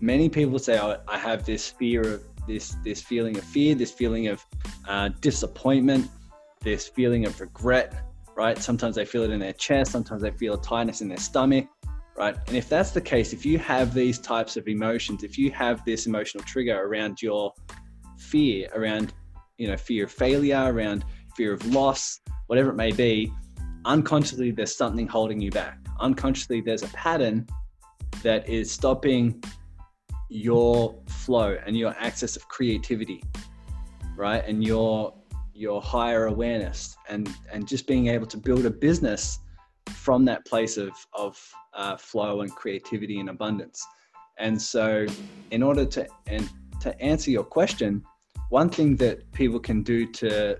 many 0.00 0.28
people 0.28 0.58
say 0.58 0.78
oh, 0.78 0.96
i 1.08 1.18
have 1.18 1.44
this 1.44 1.68
fear 1.68 2.02
of 2.14 2.22
this 2.46 2.76
this 2.84 3.02
feeling 3.02 3.36
of 3.36 3.44
fear 3.44 3.74
this 3.74 3.92
feeling 3.92 4.28
of 4.28 4.44
uh, 4.88 5.08
disappointment 5.20 6.08
this 6.62 6.88
feeling 6.88 7.26
of 7.26 7.40
regret 7.40 8.08
right? 8.38 8.56
Sometimes 8.56 8.94
they 8.94 9.04
feel 9.04 9.24
it 9.24 9.30
in 9.30 9.40
their 9.40 9.52
chest, 9.52 9.90
sometimes 9.90 10.22
they 10.22 10.30
feel 10.30 10.54
a 10.54 10.62
tightness 10.62 11.00
in 11.00 11.08
their 11.08 11.18
stomach, 11.18 11.66
right? 12.16 12.36
And 12.46 12.56
if 12.56 12.68
that's 12.68 12.92
the 12.92 13.00
case, 13.00 13.32
if 13.32 13.44
you 13.44 13.58
have 13.58 13.92
these 13.92 14.20
types 14.20 14.56
of 14.56 14.68
emotions, 14.68 15.24
if 15.24 15.36
you 15.36 15.50
have 15.50 15.84
this 15.84 16.06
emotional 16.06 16.44
trigger 16.44 16.80
around 16.80 17.20
your 17.20 17.52
fear, 18.16 18.68
around, 18.76 19.12
you 19.58 19.66
know, 19.66 19.76
fear 19.76 20.04
of 20.04 20.12
failure, 20.12 20.72
around 20.72 21.04
fear 21.36 21.52
of 21.52 21.66
loss, 21.66 22.20
whatever 22.46 22.70
it 22.70 22.76
may 22.76 22.92
be, 22.92 23.32
unconsciously 23.84 24.52
there's 24.52 24.74
something 24.76 25.08
holding 25.08 25.40
you 25.40 25.50
back. 25.50 25.76
Unconsciously 25.98 26.60
there's 26.60 26.84
a 26.84 26.88
pattern 26.88 27.44
that 28.22 28.48
is 28.48 28.70
stopping 28.70 29.42
your 30.28 30.94
flow 31.06 31.58
and 31.64 31.76
your 31.76 31.94
access 31.98 32.36
of 32.36 32.46
creativity, 32.48 33.22
right? 34.16 34.44
And 34.46 34.62
your 34.64 35.14
your 35.54 35.82
higher 35.82 36.26
awareness 36.26 36.96
and 37.08 37.28
and 37.52 37.66
just 37.66 37.86
being 37.86 38.08
able 38.08 38.26
to 38.26 38.36
build 38.36 38.64
a 38.66 38.70
business 38.70 39.40
from 39.90 40.24
that 40.24 40.44
place 40.46 40.76
of 40.76 40.92
of 41.14 41.38
uh, 41.74 41.96
flow 41.96 42.40
and 42.42 42.54
creativity 42.54 43.20
and 43.20 43.28
abundance 43.28 43.86
And 44.38 44.60
so, 44.60 45.06
in 45.50 45.62
order 45.62 45.84
to 45.86 46.06
and 46.26 46.48
to 46.80 47.00
answer 47.02 47.30
your 47.30 47.44
question, 47.44 48.04
one 48.50 48.70
thing 48.70 48.96
that 48.96 49.30
people 49.32 49.58
can 49.60 49.82
do 49.82 50.06
to 50.12 50.58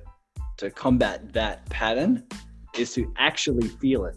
to 0.57 0.71
combat 0.71 1.33
that 1.33 1.69
pattern 1.71 2.25
is 2.77 2.93
to 2.95 3.13
actually 3.17 3.69
feel 3.69 4.05
it. 4.07 4.17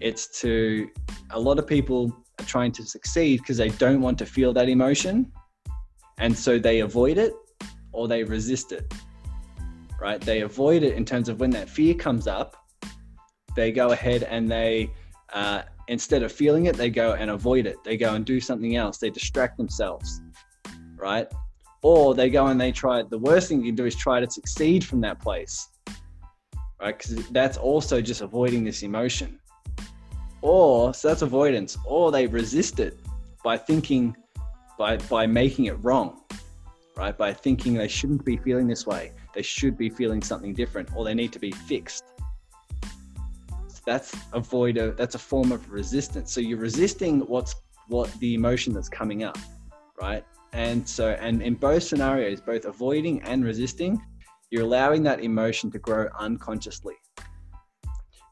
It's 0.00 0.40
to 0.40 0.90
a 1.30 1.38
lot 1.38 1.58
of 1.58 1.66
people 1.66 2.23
trying 2.46 2.72
to 2.72 2.84
succeed 2.84 3.40
because 3.40 3.56
they 3.56 3.70
don't 3.70 4.00
want 4.00 4.18
to 4.18 4.26
feel 4.26 4.52
that 4.52 4.68
emotion, 4.68 5.32
and 6.18 6.36
so 6.36 6.58
they 6.58 6.80
avoid 6.80 7.18
it 7.18 7.34
or 7.92 8.08
they 8.08 8.24
resist 8.24 8.72
it. 8.72 8.92
Right? 10.00 10.20
They 10.20 10.42
avoid 10.42 10.82
it 10.82 10.94
in 10.94 11.04
terms 11.04 11.28
of 11.28 11.40
when 11.40 11.50
that 11.50 11.68
fear 11.68 11.94
comes 11.94 12.26
up, 12.26 12.56
they 13.56 13.72
go 13.72 13.92
ahead 13.92 14.24
and 14.24 14.50
they 14.50 14.90
uh, 15.32 15.62
instead 15.88 16.22
of 16.22 16.32
feeling 16.32 16.66
it, 16.66 16.76
they 16.76 16.90
go 16.90 17.12
and 17.12 17.30
avoid 17.30 17.66
it. 17.66 17.76
They 17.84 17.96
go 17.96 18.14
and 18.14 18.24
do 18.24 18.40
something 18.40 18.76
else. 18.76 18.98
They 18.98 19.10
distract 19.10 19.56
themselves, 19.56 20.20
right? 20.96 21.26
Or 21.82 22.14
they 22.14 22.30
go 22.30 22.46
and 22.46 22.60
they 22.60 22.72
try. 22.72 23.02
The 23.02 23.18
worst 23.18 23.48
thing 23.48 23.60
you 23.60 23.66
can 23.66 23.74
do 23.74 23.84
is 23.84 23.94
try 23.94 24.20
to 24.20 24.30
succeed 24.30 24.84
from 24.84 25.00
that 25.02 25.20
place, 25.20 25.68
right? 26.80 26.96
Because 26.96 27.28
that's 27.30 27.56
also 27.56 28.00
just 28.00 28.20
avoiding 28.20 28.64
this 28.64 28.82
emotion. 28.82 29.38
Or 30.44 30.92
so 30.92 31.08
that's 31.08 31.22
avoidance. 31.22 31.78
Or 31.86 32.12
they 32.12 32.26
resist 32.26 32.78
it 32.78 32.98
by 33.42 33.56
thinking, 33.56 34.14
by 34.78 34.98
by 34.98 35.26
making 35.26 35.64
it 35.64 35.76
wrong, 35.82 36.20
right? 36.96 37.16
By 37.16 37.32
thinking 37.32 37.74
they 37.74 37.88
shouldn't 37.88 38.24
be 38.24 38.36
feeling 38.36 38.66
this 38.66 38.86
way. 38.86 39.12
They 39.34 39.42
should 39.42 39.78
be 39.78 39.88
feeling 39.88 40.22
something 40.22 40.52
different, 40.52 40.94
or 40.94 41.04
they 41.04 41.14
need 41.14 41.32
to 41.32 41.38
be 41.38 41.50
fixed 41.50 42.04
that's 43.84 44.16
avoid 44.32 44.76
a 44.76 44.92
that's 44.92 45.14
a 45.14 45.18
form 45.18 45.52
of 45.52 45.70
resistance 45.70 46.32
so 46.32 46.40
you're 46.40 46.58
resisting 46.58 47.20
what's 47.20 47.54
what 47.88 48.10
the 48.14 48.34
emotion 48.34 48.72
that's 48.72 48.88
coming 48.88 49.24
up 49.24 49.36
right 50.00 50.24
and 50.52 50.88
so 50.88 51.10
and 51.20 51.42
in 51.42 51.54
both 51.54 51.82
scenarios 51.82 52.40
both 52.40 52.64
avoiding 52.64 53.22
and 53.22 53.44
resisting 53.44 54.00
you're 54.50 54.62
allowing 54.62 55.02
that 55.02 55.20
emotion 55.20 55.70
to 55.70 55.78
grow 55.78 56.08
unconsciously 56.18 56.94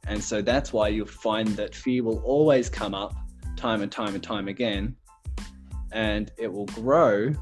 and 0.06 0.22
so 0.22 0.42
that's 0.42 0.72
why 0.72 0.88
you'll 0.88 1.06
find 1.06 1.48
that 1.48 1.74
fear 1.74 2.02
will 2.02 2.20
always 2.20 2.68
come 2.68 2.94
up 2.94 3.14
time 3.56 3.82
and 3.82 3.92
time 3.92 4.14
and 4.14 4.22
time 4.22 4.48
again 4.48 4.96
and 5.92 6.32
it 6.38 6.52
will 6.52 6.66
grow 6.66 7.32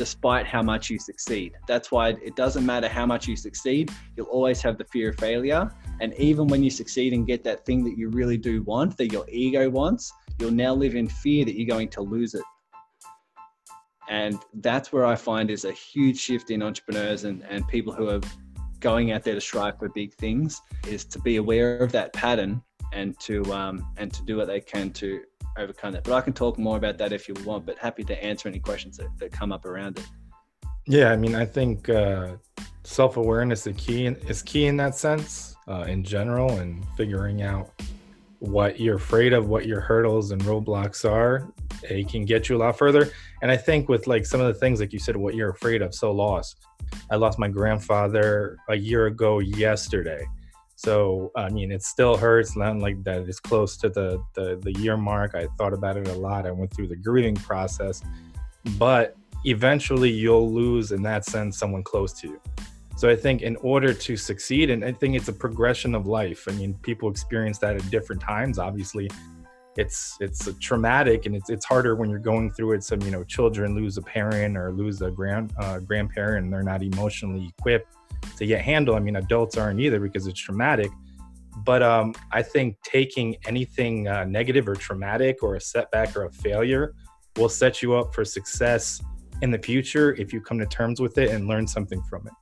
despite 0.00 0.46
how 0.46 0.62
much 0.62 0.88
you 0.88 0.98
succeed. 0.98 1.52
That's 1.66 1.92
why 1.92 2.10
it 2.24 2.34
doesn't 2.34 2.64
matter 2.64 2.88
how 2.88 3.04
much 3.04 3.28
you 3.28 3.36
succeed, 3.36 3.90
you'll 4.16 4.28
always 4.28 4.62
have 4.62 4.78
the 4.78 4.84
fear 4.84 5.10
of 5.10 5.16
failure. 5.16 5.70
And 6.00 6.14
even 6.14 6.46
when 6.46 6.62
you 6.62 6.70
succeed 6.70 7.12
and 7.12 7.26
get 7.26 7.44
that 7.44 7.66
thing 7.66 7.84
that 7.84 7.98
you 7.98 8.08
really 8.08 8.38
do 8.38 8.62
want, 8.62 8.96
that 8.96 9.12
your 9.12 9.26
ego 9.28 9.68
wants, 9.68 10.10
you'll 10.38 10.52
now 10.52 10.72
live 10.72 10.94
in 10.94 11.06
fear 11.06 11.44
that 11.44 11.54
you're 11.54 11.68
going 11.68 11.90
to 11.90 12.00
lose 12.00 12.32
it. 12.34 12.44
And 14.08 14.38
that's 14.54 14.90
where 14.90 15.04
I 15.04 15.16
find 15.16 15.50
is 15.50 15.66
a 15.66 15.72
huge 15.72 16.18
shift 16.18 16.50
in 16.50 16.62
entrepreneurs 16.62 17.24
and, 17.24 17.44
and 17.50 17.68
people 17.68 17.92
who 17.92 18.08
are 18.08 18.20
going 18.80 19.12
out 19.12 19.22
there 19.22 19.34
to 19.34 19.40
strive 19.40 19.78
for 19.78 19.88
big 19.88 20.14
things 20.14 20.60
is 20.88 21.04
to 21.04 21.18
be 21.20 21.36
aware 21.36 21.78
of 21.78 21.92
that 21.92 22.12
pattern 22.12 22.62
and 22.92 23.18
to 23.20 23.44
um, 23.52 23.86
and 23.98 24.12
to 24.12 24.22
do 24.24 24.36
what 24.36 24.46
they 24.46 24.60
can 24.60 24.90
to 24.90 25.22
overcome 25.56 25.92
that. 25.92 26.04
But 26.04 26.14
I 26.14 26.20
can 26.20 26.32
talk 26.32 26.58
more 26.58 26.76
about 26.76 26.98
that 26.98 27.12
if 27.12 27.28
you 27.28 27.34
want, 27.44 27.66
but 27.66 27.78
happy 27.78 28.04
to 28.04 28.24
answer 28.24 28.48
any 28.48 28.58
questions 28.58 28.96
that, 28.96 29.08
that 29.18 29.32
come 29.32 29.52
up 29.52 29.64
around 29.64 29.98
it. 29.98 30.06
Yeah, 30.86 31.12
I 31.12 31.16
mean, 31.16 31.34
I 31.34 31.44
think 31.44 31.88
uh, 31.88 32.36
self 32.84 33.16
awareness 33.16 33.66
is 33.66 33.76
key 33.76 34.06
in, 34.06 34.16
is 34.28 34.42
key 34.42 34.66
in 34.66 34.76
that 34.78 34.96
sense 34.96 35.54
uh, 35.68 35.84
in 35.86 36.02
general, 36.02 36.58
and 36.58 36.84
figuring 36.96 37.42
out 37.42 37.70
what 38.40 38.80
you're 38.80 38.96
afraid 38.96 39.32
of, 39.32 39.48
what 39.48 39.66
your 39.66 39.80
hurdles 39.80 40.32
and 40.32 40.42
roadblocks 40.42 41.08
are, 41.08 41.52
it 41.82 42.08
can 42.08 42.24
get 42.24 42.48
you 42.48 42.56
a 42.56 42.58
lot 42.58 42.76
further. 42.76 43.10
And 43.42 43.50
I 43.50 43.56
think 43.56 43.88
with 43.88 44.06
like 44.06 44.26
some 44.26 44.40
of 44.40 44.46
the 44.48 44.54
things, 44.54 44.80
like 44.80 44.92
you 44.92 44.98
said, 44.98 45.16
what 45.16 45.34
you're 45.34 45.50
afraid 45.50 45.80
of, 45.80 45.94
so 45.94 46.10
loss. 46.10 46.56
I 47.10 47.16
lost 47.16 47.38
my 47.38 47.48
grandfather 47.48 48.58
a 48.68 48.74
year 48.76 49.06
ago 49.06 49.38
yesterday 49.38 50.26
so 50.82 51.30
I 51.36 51.50
mean, 51.50 51.70
it 51.72 51.82
still 51.82 52.16
hurts. 52.16 52.56
Not 52.56 52.78
like 52.78 53.04
that. 53.04 53.28
It's 53.28 53.38
close 53.38 53.76
to 53.78 53.90
the, 53.90 54.24
the 54.32 54.58
the 54.62 54.72
year 54.80 54.96
mark. 54.96 55.34
I 55.34 55.46
thought 55.58 55.74
about 55.74 55.98
it 55.98 56.08
a 56.08 56.14
lot. 56.14 56.46
I 56.46 56.52
went 56.52 56.72
through 56.72 56.88
the 56.88 56.96
grieving 56.96 57.36
process, 57.36 58.02
but 58.78 59.14
eventually 59.44 60.08
you'll 60.08 60.50
lose 60.50 60.92
in 60.92 61.02
that 61.02 61.26
sense 61.26 61.58
someone 61.58 61.82
close 61.82 62.14
to 62.20 62.28
you. 62.28 62.40
So 63.00 63.08
I 63.08 63.16
think 63.16 63.40
in 63.40 63.56
order 63.62 63.94
to 63.94 64.14
succeed, 64.14 64.68
and 64.68 64.84
I 64.84 64.92
think 64.92 65.16
it's 65.16 65.28
a 65.28 65.32
progression 65.32 65.94
of 65.94 66.06
life. 66.06 66.46
I 66.46 66.52
mean, 66.52 66.74
people 66.82 67.10
experience 67.10 67.56
that 67.60 67.74
at 67.74 67.90
different 67.90 68.20
times. 68.20 68.58
Obviously, 68.58 69.08
it's 69.78 70.18
it's 70.20 70.50
traumatic 70.60 71.24
and 71.24 71.34
it's 71.34 71.48
it's 71.48 71.64
harder 71.64 71.96
when 71.96 72.10
you're 72.10 72.18
going 72.18 72.50
through 72.50 72.72
it. 72.72 72.84
Some 72.84 73.00
you 73.00 73.10
know 73.10 73.24
children 73.24 73.74
lose 73.74 73.96
a 73.96 74.02
parent 74.02 74.58
or 74.58 74.70
lose 74.70 75.00
a 75.00 75.10
grand 75.10 75.50
uh, 75.58 75.78
grandparent, 75.78 76.44
and 76.44 76.52
they're 76.52 76.62
not 76.62 76.82
emotionally 76.82 77.50
equipped 77.58 77.96
to 78.36 78.44
get 78.44 78.60
handled. 78.60 78.98
I 78.98 79.00
mean, 79.00 79.16
adults 79.16 79.56
aren't 79.56 79.80
either 79.80 79.98
because 79.98 80.26
it's 80.26 80.38
traumatic. 80.38 80.90
But 81.64 81.82
um, 81.82 82.14
I 82.32 82.42
think 82.42 82.76
taking 82.82 83.34
anything 83.46 84.08
uh, 84.08 84.24
negative 84.24 84.68
or 84.68 84.74
traumatic 84.74 85.42
or 85.42 85.54
a 85.54 85.60
setback 85.62 86.14
or 86.16 86.24
a 86.26 86.30
failure 86.30 86.94
will 87.38 87.48
set 87.48 87.80
you 87.80 87.94
up 87.94 88.14
for 88.14 88.26
success 88.26 89.00
in 89.40 89.50
the 89.50 89.58
future 89.58 90.12
if 90.16 90.34
you 90.34 90.42
come 90.42 90.58
to 90.58 90.66
terms 90.66 91.00
with 91.00 91.16
it 91.16 91.30
and 91.30 91.48
learn 91.48 91.66
something 91.66 92.02
from 92.02 92.26
it. 92.26 92.34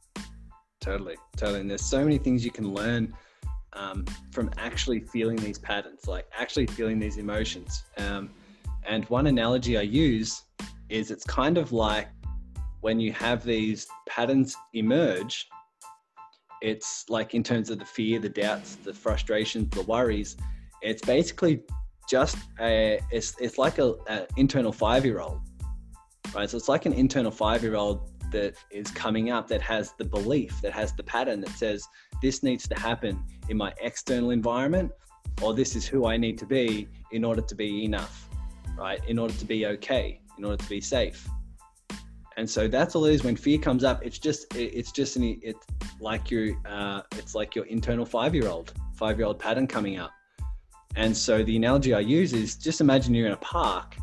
Totally, 0.81 1.17
totally. 1.37 1.61
And 1.61 1.71
there's 1.71 1.85
so 1.85 2.03
many 2.03 2.19
things 2.19 2.45
you 2.45 2.51
can 2.51 2.73
learn 2.73 3.13
um, 3.73 4.05
from 4.31 4.51
actually 4.59 5.01
feeling 5.01 5.37
these 5.37 5.59
patterns, 5.59 6.07
like 6.07 6.27
actually 6.39 6.67
feeling 6.67 6.99
these 6.99 7.19
emotions. 7.19 7.85
Um, 7.99 8.31
and 8.87 9.05
one 9.07 9.27
analogy 9.27 9.77
I 9.77 9.83
use 9.83 10.43
is 10.89 11.11
it's 11.11 11.25
kind 11.25 11.59
of 11.59 11.73
like 11.73 12.09
when 12.81 13.01
you 13.01 13.13
have 13.13 13.45
these 13.45 13.87
patterns 14.09 14.57
emerge 14.73 15.49
it's 16.61 17.05
like 17.09 17.35
in 17.35 17.43
terms 17.43 17.71
of 17.71 17.79
the 17.79 17.85
fear, 17.85 18.19
the 18.19 18.29
doubts, 18.29 18.77
the 18.77 18.93
frustrations, 18.93 19.71
the 19.71 19.83
worries, 19.83 20.37
it's 20.83 21.03
basically 21.03 21.63
just 22.09 22.37
a, 22.61 23.01
it's, 23.11 23.35
it's 23.41 23.59
like 23.59 23.79
a, 23.79 23.95
a 24.09 24.27
internal 24.37 24.73
five 24.73 25.05
year 25.05 25.21
old, 25.21 25.41
right? 26.35 26.49
So 26.49 26.57
it's 26.57 26.69
like 26.69 26.87
an 26.87 26.93
internal 26.93 27.31
five 27.31 27.63
year 27.63 27.77
old 27.77 28.11
that 28.33 28.57
is 28.71 28.91
coming 28.91 29.31
up 29.31 29.49
that 29.49 29.63
has 29.63 29.93
the 29.99 30.05
belief, 30.05 30.61
that 30.63 30.73
has 30.73 30.93
the 30.93 31.03
pattern 31.03 31.41
that 31.43 31.51
says 31.51 31.87
this 32.23 32.43
needs 32.43 32.67
to 32.69 32.79
happen 32.79 33.23
in 33.49 33.57
my 33.57 33.73
external 33.81 34.31
environment, 34.31 34.91
or 35.43 35.55
this 35.55 35.77
is 35.77 35.87
who 35.87 36.07
I 36.07 36.17
need 36.17 36.39
to 36.39 36.47
be 36.47 36.89
in 37.13 37.25
order 37.25 37.41
to 37.43 37.55
be 37.55 37.85
enough, 37.85 38.29
right? 38.77 39.01
In 39.09 39.19
order 39.19 39.35
to 39.35 39.45
be 39.45 39.67
okay, 39.67 40.21
in 40.37 40.45
order 40.45 40.57
to 40.57 40.69
be 40.69 40.81
safe. 40.81 41.29
And 42.37 42.49
so 42.49 42.69
that's 42.69 42.95
all 42.95 43.05
it 43.07 43.15
is. 43.15 43.25
When 43.25 43.35
fear 43.35 43.59
comes 43.59 43.83
up, 43.83 44.05
it's 44.07 44.19
just 44.19 44.55
it's 44.55 44.93
just 44.93 45.17
an 45.17 45.41
it's 45.43 45.67
like 46.01 46.31
your 46.31 46.57
uh, 46.67 47.03
it's 47.17 47.35
like 47.35 47.57
your 47.57 47.65
internal 47.67 48.07
five 48.07 48.33
year 48.33 48.49
old 48.49 48.73
five 48.95 49.19
year 49.19 49.27
old 49.27 49.41
pattern 49.41 49.67
coming 49.67 49.99
up. 49.99 50.13
And 50.95 51.17
so 51.17 51.43
the 51.43 51.57
analogy 51.57 51.95
I 51.95 52.01
use 52.01 52.33
is 52.33 52.57
just 52.57 52.81
imagine 52.81 53.13
you're 53.13 53.27
in 53.27 53.33
a 53.33 53.37
park, 53.39 53.97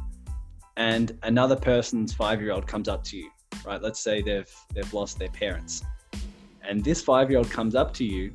and 0.75 1.17
another 1.23 1.55
person's 1.55 2.13
five 2.13 2.41
year 2.41 2.51
old 2.51 2.67
comes 2.67 2.89
up 2.89 3.05
to 3.05 3.17
you, 3.17 3.29
right? 3.65 3.81
Let's 3.81 3.99
say 3.99 4.21
they've 4.21 4.53
they've 4.73 4.93
lost 4.93 5.19
their 5.19 5.29
parents, 5.29 5.83
and 6.61 6.83
this 6.83 7.01
five 7.01 7.29
year 7.29 7.39
old 7.39 7.49
comes 7.49 7.75
up 7.75 7.93
to 7.95 8.03
you, 8.05 8.33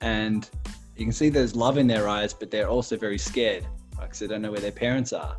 and 0.00 0.48
you 0.96 1.04
can 1.04 1.12
see 1.12 1.28
there's 1.28 1.54
love 1.54 1.78
in 1.78 1.86
their 1.86 2.08
eyes, 2.08 2.32
but 2.32 2.50
they're 2.50 2.68
also 2.68 2.96
very 2.96 3.18
scared, 3.18 3.64
right? 3.96 4.04
Because 4.04 4.18
they 4.18 4.26
don't 4.26 4.42
know 4.42 4.50
where 4.50 4.60
their 4.60 4.72
parents 4.72 5.12
are. 5.12 5.36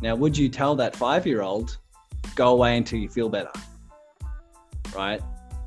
Now, 0.00 0.14
would 0.16 0.36
you 0.36 0.48
tell 0.48 0.74
that 0.76 0.96
five 0.96 1.26
year 1.26 1.42
old 1.42 1.78
go 2.34 2.48
away 2.48 2.76
until 2.76 2.98
you 2.98 3.08
feel 3.08 3.28
better, 3.28 3.52
right? 4.96 5.20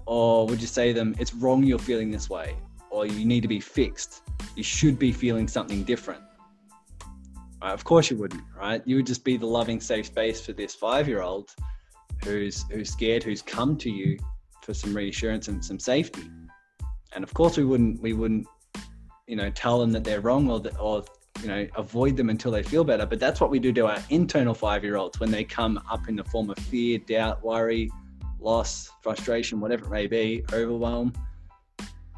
Or 0.06 0.46
would 0.48 0.62
you 0.62 0.68
say 0.68 0.90
to 0.90 0.94
them, 0.94 1.16
it's 1.20 1.34
wrong 1.34 1.64
you're 1.64 1.80
feeling 1.80 2.12
this 2.12 2.30
way, 2.30 2.56
or 2.90 3.06
you 3.06 3.26
need 3.26 3.42
to 3.42 3.48
be 3.48 3.60
fixed? 3.60 4.24
You 4.56 4.64
should 4.64 5.00
be 5.00 5.12
feeling 5.12 5.48
something 5.48 5.84
different. 5.84 6.22
Right? 7.62 7.74
Of 7.74 7.84
course 7.84 8.12
you 8.12 8.18
wouldn't, 8.18 8.44
right? 8.56 8.82
You 8.86 8.98
would 8.98 9.08
just 9.08 9.24
be 9.24 9.38
the 9.38 9.48
loving, 9.48 9.80
safe 9.80 10.08
space 10.08 10.46
for 10.46 10.54
this 10.54 10.76
five-year-old 10.76 11.56
who's 12.26 12.66
who's 12.72 12.92
scared, 12.92 13.24
who's 13.24 13.42
come 13.42 13.78
to 13.78 13.90
you 13.90 14.18
for 14.62 14.74
some 14.74 14.96
reassurance 14.96 15.48
and 15.48 15.64
some 15.64 15.80
safety. 15.80 16.24
And 17.14 17.24
of 17.24 17.34
course, 17.34 17.58
we 17.58 17.64
wouldn't 17.64 18.02
we 18.02 18.14
wouldn't 18.14 18.48
you 19.28 19.36
know 19.36 19.50
tell 19.52 19.80
them 19.80 19.92
that 19.92 20.04
they're 20.04 20.22
wrong 20.22 20.50
or 20.50 20.60
that, 20.60 20.78
or 20.80 21.06
you 21.42 21.48
know 21.48 21.68
avoid 21.76 22.18
them 22.18 22.30
until 22.30 22.52
they 22.52 22.64
feel 22.64 22.84
better. 22.84 23.06
But 23.06 23.20
that's 23.20 23.40
what 23.40 23.50
we 23.50 23.60
do 23.60 23.72
to 23.74 23.88
our 23.88 24.04
internal 24.10 24.54
five 24.54 24.84
year 24.84 24.98
olds 24.98 25.20
when 25.20 25.32
they 25.32 25.44
come 25.44 25.82
up 25.90 26.10
in 26.10 26.16
the 26.16 26.24
form 26.26 26.50
of 26.50 26.58
fear 26.58 26.98
doubt 27.00 27.44
worry 27.44 27.90
loss 28.40 28.92
frustration 29.02 29.60
whatever 29.60 29.86
it 29.86 29.92
may 29.92 30.08
be 30.08 30.44
overwhelm. 30.52 31.14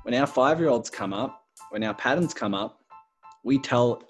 When 0.03 0.13
our 0.13 0.27
five 0.27 0.59
year 0.59 0.69
olds 0.69 0.89
come 0.89 1.13
up 1.13 1.43
when 1.69 1.83
our 1.83 1.93
patterns 1.93 2.33
come 2.33 2.53
up 2.53 2.81
we 3.43 3.59
tell 3.59 4.03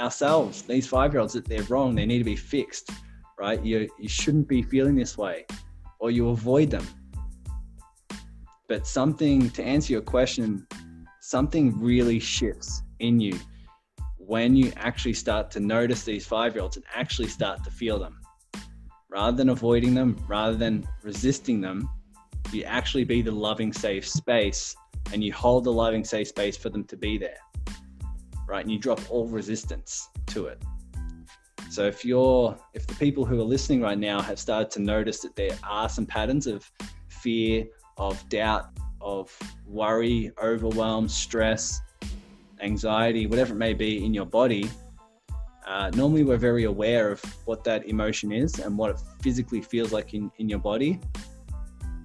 ourselves 0.00 0.62
these 0.62 0.86
five 0.86 1.12
year 1.12 1.20
olds 1.20 1.34
that 1.34 1.46
they're 1.46 1.62
wrong. 1.64 1.94
They 1.94 2.06
need 2.06 2.18
to 2.18 2.24
be 2.24 2.36
fixed 2.36 2.90
right 3.38 3.64
you 3.64 3.88
you 3.98 4.08
shouldn't 4.08 4.48
be 4.48 4.62
feeling 4.62 4.94
this 4.94 5.16
way 5.16 5.44
or 5.98 6.10
you 6.10 6.28
avoid 6.28 6.70
them 6.70 6.86
but 8.68 8.86
something 8.86 9.50
to 9.50 9.62
answer 9.62 9.92
your 9.92 10.02
question 10.02 10.66
something 11.20 11.78
really 11.80 12.18
shifts 12.18 12.82
in 12.98 13.20
you 13.20 13.38
when 14.26 14.56
you 14.56 14.72
actually 14.76 15.12
start 15.12 15.50
to 15.50 15.60
notice 15.60 16.04
these 16.04 16.24
five 16.24 16.54
year 16.54 16.62
olds 16.62 16.76
and 16.76 16.84
actually 16.94 17.28
start 17.28 17.62
to 17.64 17.70
feel 17.70 17.98
them. 17.98 18.20
Rather 19.08 19.36
than 19.36 19.50
avoiding 19.50 19.94
them, 19.94 20.16
rather 20.26 20.56
than 20.56 20.86
resisting 21.02 21.60
them, 21.60 21.88
you 22.50 22.62
actually 22.64 23.04
be 23.04 23.20
the 23.20 23.30
loving, 23.30 23.72
safe 23.72 24.08
space 24.08 24.74
and 25.12 25.22
you 25.22 25.32
hold 25.32 25.64
the 25.64 25.72
loving, 25.72 26.04
safe 26.04 26.28
space 26.28 26.56
for 26.56 26.70
them 26.70 26.84
to 26.84 26.96
be 26.96 27.18
there. 27.18 27.36
Right. 28.48 28.62
And 28.62 28.70
you 28.70 28.78
drop 28.78 29.00
all 29.10 29.26
resistance 29.26 30.08
to 30.26 30.46
it. 30.46 30.62
So 31.72 31.86
if 31.86 32.04
you're, 32.04 32.54
if 32.74 32.86
the 32.86 32.94
people 32.96 33.24
who 33.24 33.40
are 33.40 33.44
listening 33.44 33.80
right 33.80 33.98
now 33.98 34.20
have 34.20 34.38
started 34.38 34.70
to 34.72 34.80
notice 34.82 35.20
that 35.20 35.34
there 35.36 35.56
are 35.66 35.88
some 35.88 36.04
patterns 36.04 36.46
of 36.46 36.70
fear, 37.08 37.64
of 37.96 38.28
doubt, 38.28 38.78
of 39.00 39.34
worry, 39.66 40.32
overwhelm, 40.42 41.08
stress, 41.08 41.80
anxiety, 42.60 43.26
whatever 43.26 43.54
it 43.54 43.56
may 43.56 43.72
be 43.72 44.04
in 44.04 44.12
your 44.12 44.26
body, 44.26 44.70
uh, 45.66 45.90
normally 45.94 46.24
we're 46.24 46.36
very 46.36 46.64
aware 46.64 47.10
of 47.10 47.24
what 47.46 47.64
that 47.64 47.88
emotion 47.88 48.32
is 48.32 48.58
and 48.58 48.76
what 48.76 48.90
it 48.90 48.98
physically 49.22 49.62
feels 49.62 49.92
like 49.92 50.12
in, 50.12 50.30
in 50.36 50.50
your 50.50 50.58
body. 50.58 51.00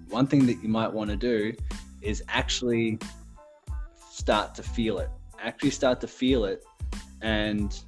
One 0.07 0.27
thing 0.27 0.45
that 0.45 0.63
you 0.63 0.69
might 0.69 0.93
want 0.93 1.09
to 1.09 1.17
do 1.17 1.51
is 2.01 2.23
actually 2.29 2.99
start 4.09 4.55
to 4.55 4.63
feel 4.63 4.99
it. 4.99 5.09
Actually 5.41 5.71
start 5.71 5.99
to 5.99 6.07
feel 6.07 6.45
it 6.45 6.63
and 7.21 7.83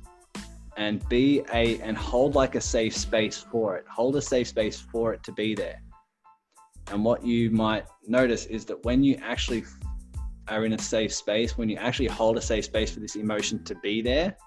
and 0.80 1.08
be 1.10 1.44
a 1.54 1.78
and 1.82 1.98
hold 1.98 2.36
like 2.36 2.56
a 2.56 2.62
safe 2.62 2.96
space 2.96 3.38
for 3.38 3.76
it. 3.76 3.86
Hold 3.88 4.16
a 4.16 4.22
safe 4.22 4.48
space 4.48 4.80
for 4.80 5.14
it 5.14 5.22
to 5.24 5.34
be 5.34 5.54
there. 5.54 5.82
And 6.90 7.04
what 7.04 7.24
you 7.24 7.52
might 7.52 7.86
notice 8.08 8.46
is 8.46 8.64
that 8.66 8.84
when 8.86 9.04
you 9.04 9.20
actually 9.22 9.66
are 10.48 10.66
in 10.66 10.72
a 10.72 10.80
safe 10.80 11.14
space, 11.14 11.58
when 11.58 11.68
you 11.68 11.76
actually 11.76 12.08
hold 12.08 12.38
a 12.38 12.42
safe 12.42 12.64
space 12.64 12.92
for 12.92 13.02
this 13.02 13.18
emotion 13.18 13.62
to 13.66 13.76
be 13.76 14.02
there, 14.02 14.38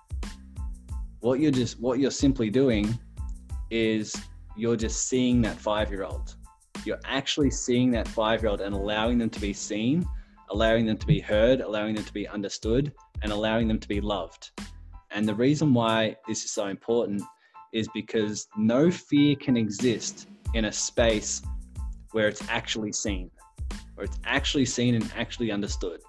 what 1.21 1.39
you're 1.39 1.53
just 1.53 1.79
what 1.81 1.99
you're 1.99 2.11
simply 2.11 2.49
doing 2.49 2.99
is 3.71 4.17
you're 4.57 4.77
just 4.77 5.09
seeing 5.09 5.43
that 5.43 5.57
five 5.59 5.91
year 5.91 6.05
old. 6.05 6.35
You're 6.87 7.01
actually 7.05 7.51
seeing 7.51 7.91
that 7.91 8.09
five 8.09 8.41
year 8.43 8.51
old 8.51 8.63
and 8.63 8.75
allowing 8.75 9.19
them 9.19 9.29
to 9.29 9.41
be 9.41 9.53
seen, 9.53 10.09
allowing 10.49 10.87
them 10.87 10.97
to 10.97 11.07
be 11.07 11.21
heard, 11.21 11.61
allowing 11.61 11.95
them 11.95 12.05
to 12.05 12.13
be 12.15 12.27
understood, 12.27 12.91
and 13.21 13.31
allowing 13.31 13.69
them 13.69 13.79
to 13.79 13.87
be 13.87 14.01
loved. 14.01 14.51
And 15.15 15.29
the 15.29 15.35
reason 15.35 15.75
why 15.75 16.17
this 16.27 16.45
is 16.45 16.51
so 16.51 16.69
important 16.69 17.23
is 17.73 17.89
because 17.95 18.49
no 18.57 18.91
fear 18.91 19.37
can 19.37 19.57
exist 19.57 20.27
in 20.55 20.67
a 20.67 20.73
space 20.73 21.43
where 22.13 22.29
it's 22.29 22.43
actually 22.49 22.93
seen, 22.93 23.31
where 23.95 24.05
it's 24.05 24.19
actually 24.25 24.65
seen 24.65 24.95
and 24.95 25.13
actually 25.17 25.51
understood. 25.51 26.01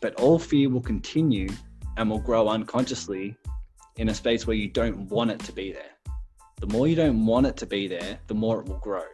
But 0.00 0.14
all 0.14 0.38
fear 0.38 0.70
will 0.70 0.80
continue 0.80 1.48
and 1.96 2.08
will 2.08 2.20
grow 2.20 2.48
unconsciously 2.48 3.36
in 3.96 4.08
a 4.08 4.14
space 4.14 4.46
where 4.46 4.56
you 4.56 4.68
don't 4.68 5.08
want 5.08 5.30
it 5.30 5.40
to 5.40 5.52
be 5.52 5.72
there. 5.72 5.92
The 6.60 6.66
more 6.68 6.86
you 6.86 6.96
don't 6.96 7.26
want 7.26 7.46
it 7.46 7.56
to 7.58 7.66
be 7.66 7.86
there, 7.86 8.18
the 8.28 8.34
more 8.34 8.60
it 8.60 8.66
will 8.66 8.78
grow, 8.78 9.04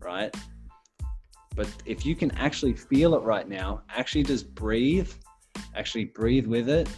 right? 0.00 0.34
But 1.56 1.68
if 1.86 2.04
you 2.04 2.14
can 2.14 2.30
actually 2.32 2.74
feel 2.74 3.14
it 3.14 3.22
right 3.22 3.48
now, 3.48 3.82
actually 3.88 4.24
just 4.24 4.54
breathe, 4.54 5.10
actually 5.74 6.06
breathe 6.06 6.46
with 6.46 6.68
it 6.68 6.88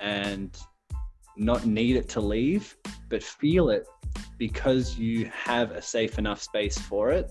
and 0.00 0.56
not 1.36 1.66
need 1.66 1.96
it 1.96 2.08
to 2.10 2.20
leave, 2.20 2.76
but 3.08 3.22
feel 3.22 3.70
it 3.70 3.86
because 4.38 4.98
you 4.98 5.26
have 5.26 5.70
a 5.72 5.82
safe 5.82 6.18
enough 6.18 6.40
space 6.42 6.78
for 6.78 7.10
it 7.10 7.30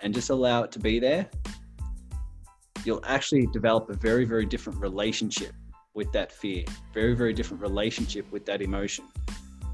and 0.00 0.14
just 0.14 0.30
allow 0.30 0.62
it 0.62 0.72
to 0.72 0.78
be 0.78 0.98
there, 0.98 1.28
you'll 2.84 3.04
actually 3.04 3.46
develop 3.48 3.90
a 3.90 3.94
very, 3.94 4.24
very 4.24 4.46
different 4.46 4.80
relationship 4.80 5.52
with 5.94 6.12
that 6.12 6.30
fear, 6.30 6.64
very, 6.92 7.14
very 7.14 7.32
different 7.32 7.62
relationship 7.62 8.30
with 8.30 8.44
that 8.46 8.62
emotion 8.62 9.04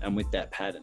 and 0.02 0.16
with 0.16 0.30
that 0.30 0.50
pattern. 0.50 0.82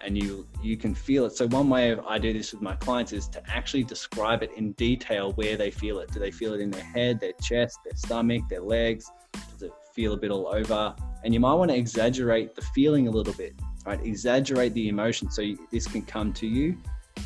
And 0.00 0.16
you 0.16 0.46
you 0.62 0.76
can 0.76 0.94
feel 0.94 1.24
it. 1.24 1.32
So 1.32 1.48
one 1.48 1.68
way 1.68 1.96
I 2.06 2.18
do 2.18 2.32
this 2.32 2.52
with 2.52 2.62
my 2.62 2.76
clients 2.76 3.12
is 3.12 3.26
to 3.28 3.42
actually 3.50 3.82
describe 3.82 4.44
it 4.44 4.52
in 4.56 4.72
detail 4.72 5.32
where 5.32 5.56
they 5.56 5.72
feel 5.72 5.98
it. 5.98 6.12
Do 6.12 6.20
they 6.20 6.30
feel 6.30 6.54
it 6.54 6.60
in 6.60 6.70
their 6.70 6.84
head, 6.84 7.18
their 7.18 7.32
chest, 7.42 7.78
their 7.84 7.96
stomach, 7.96 8.42
their 8.48 8.60
legs? 8.60 9.10
Does 9.50 9.62
it 9.62 9.72
feel 9.98 10.12
a 10.12 10.16
bit 10.16 10.30
all 10.30 10.46
over? 10.60 10.94
And 11.24 11.34
you 11.34 11.40
might 11.40 11.54
want 11.54 11.70
to 11.70 11.76
exaggerate 11.76 12.54
the 12.54 12.62
feeling 12.76 13.08
a 13.08 13.10
little 13.10 13.34
bit 13.34 13.54
right? 13.88 14.04
Exaggerate 14.04 14.74
the 14.74 14.88
emotion 14.88 15.30
so 15.30 15.40
you, 15.40 15.58
this 15.70 15.86
can 15.86 16.02
come 16.02 16.30
to 16.34 16.46
you 16.46 16.76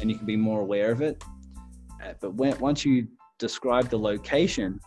and 0.00 0.08
you 0.08 0.16
can 0.16 0.26
be 0.26 0.37
more 0.37 0.61
aware 0.61 0.92
of 0.92 1.02
it. 1.02 1.22
Uh, 2.02 2.12
but 2.20 2.35
when, 2.35 2.56
once 2.61 2.85
you 2.85 3.08
describe 3.38 3.88
the 3.88 3.98
location, 3.98 4.80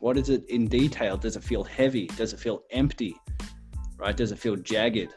what 0.00 0.16
is 0.16 0.28
it 0.28 0.44
in 0.48 0.66
detail? 0.66 1.16
Does 1.16 1.36
it 1.36 1.44
feel 1.44 1.62
heavy? 1.62 2.08
Does 2.08 2.32
it 2.32 2.40
feel 2.40 2.64
empty? 2.70 3.16
Right? 3.96 4.16
Does 4.16 4.32
it 4.32 4.40
feel 4.40 4.56
jagged? 4.56 5.14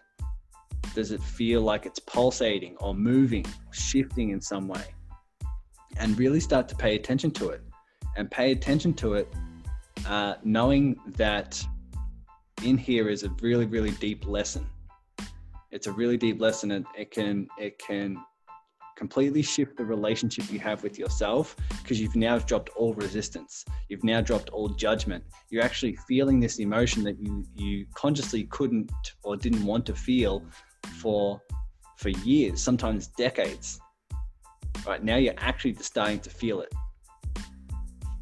Does 0.94 1.12
it 1.12 1.24
feel 1.24 1.62
like 1.62 1.88
it's 1.88 2.00
pulsating 2.00 2.76
or 2.80 2.94
moving, 2.94 3.46
or 3.46 3.74
shifting 3.74 4.30
in 4.30 4.42
some 4.42 4.68
way? 4.68 4.84
And 5.98 6.18
really 6.18 6.40
start 6.40 6.68
to 6.70 6.76
pay 6.76 6.96
attention 6.96 7.32
to 7.32 7.50
it 7.50 7.62
and 8.18 8.30
pay 8.30 8.52
attention 8.52 8.94
to 8.96 9.16
it, 9.16 9.34
uh, 10.06 10.36
knowing 10.44 10.96
that 11.16 11.64
in 12.64 12.78
here 12.78 13.10
is 13.10 13.24
a 13.24 13.30
really, 13.42 13.66
really 13.66 13.92
deep 13.92 14.28
lesson. 14.28 14.68
It's 15.72 15.88
a 15.88 15.92
really 15.92 16.18
deep 16.18 16.42
lesson 16.42 16.72
and 16.72 16.86
it 16.98 17.12
can 17.12 17.48
it 17.58 17.80
can 17.80 18.18
completely 18.98 19.42
shift 19.42 19.78
the 19.78 19.86
relationship 19.86 20.52
you 20.52 20.60
have 20.60 20.84
with 20.84 21.00
yourself 21.00 21.56
because 21.82 22.00
you've 22.00 22.16
now 22.16 22.38
dropped 22.38 22.70
all 22.76 22.94
resistance. 22.94 23.66
You've 23.90 24.04
now 24.04 24.22
dropped 24.22 24.50
all 24.50 24.70
judgment. 24.70 25.24
You're 25.50 25.64
actually 25.64 25.96
feeling 26.08 26.40
this 26.40 26.60
emotion 26.60 27.04
that 27.04 27.18
you 27.20 27.46
you 27.56 27.86
consciously 27.94 28.44
couldn't 28.46 28.92
or 29.24 29.38
didn't 29.38 29.66
want 29.66 29.86
to 29.88 29.96
feel 29.96 30.44
for 31.00 31.42
for 31.98 32.10
years 32.10 32.62
sometimes 32.62 33.08
decades. 33.08 33.80
Right 34.86 35.04
now 35.04 35.16
you're 35.16 35.34
actually 35.38 35.76
starting 35.76 36.20
to 36.20 36.30
feel 36.30 36.62
it. 36.62 36.74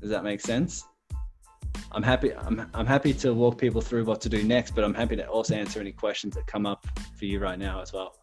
Does 0.02 0.10
that 0.12 0.24
make 0.24 0.40
sense 0.40 0.86
I'm 1.92 2.04
happy. 2.04 2.34
I'm, 2.36 2.70
I'm 2.74 2.86
happy 2.86 3.14
to 3.16 3.34
walk 3.34 3.58
people 3.58 3.82
through 3.82 4.06
what 4.06 4.22
to 4.22 4.30
do 4.30 4.44
next, 4.44 4.76
but 4.76 4.84
I'm 4.84 4.94
happy 4.94 5.16
to 5.16 5.28
also 5.28 5.56
answer 5.56 5.80
any 5.80 5.92
questions 5.92 6.36
that 6.36 6.46
come 6.46 6.66
up 6.66 6.86
for 7.18 7.26
you 7.26 7.40
right 7.40 7.58
now 7.58 7.82
as 7.82 7.94
well. 7.94 8.16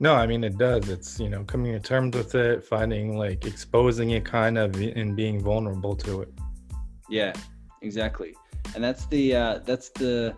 No, 0.00 0.14
I 0.14 0.26
mean 0.26 0.42
it 0.42 0.58
does. 0.58 0.88
It's 0.88 1.20
you 1.20 1.28
know 1.28 1.44
coming 1.44 1.72
to 1.72 1.80
terms 1.80 2.16
with 2.16 2.34
it, 2.34 2.64
finding 2.64 3.16
like 3.16 3.46
exposing 3.46 4.10
it 4.10 4.24
kind 4.24 4.58
of 4.58 4.74
and 4.74 5.14
being 5.14 5.40
vulnerable 5.40 5.94
to 5.96 6.22
it. 6.22 6.32
Yeah, 7.08 7.32
exactly. 7.82 8.34
And 8.74 8.82
that's 8.82 9.06
the 9.06 9.36
uh, 9.36 9.58
that's 9.64 9.90
the 9.90 10.36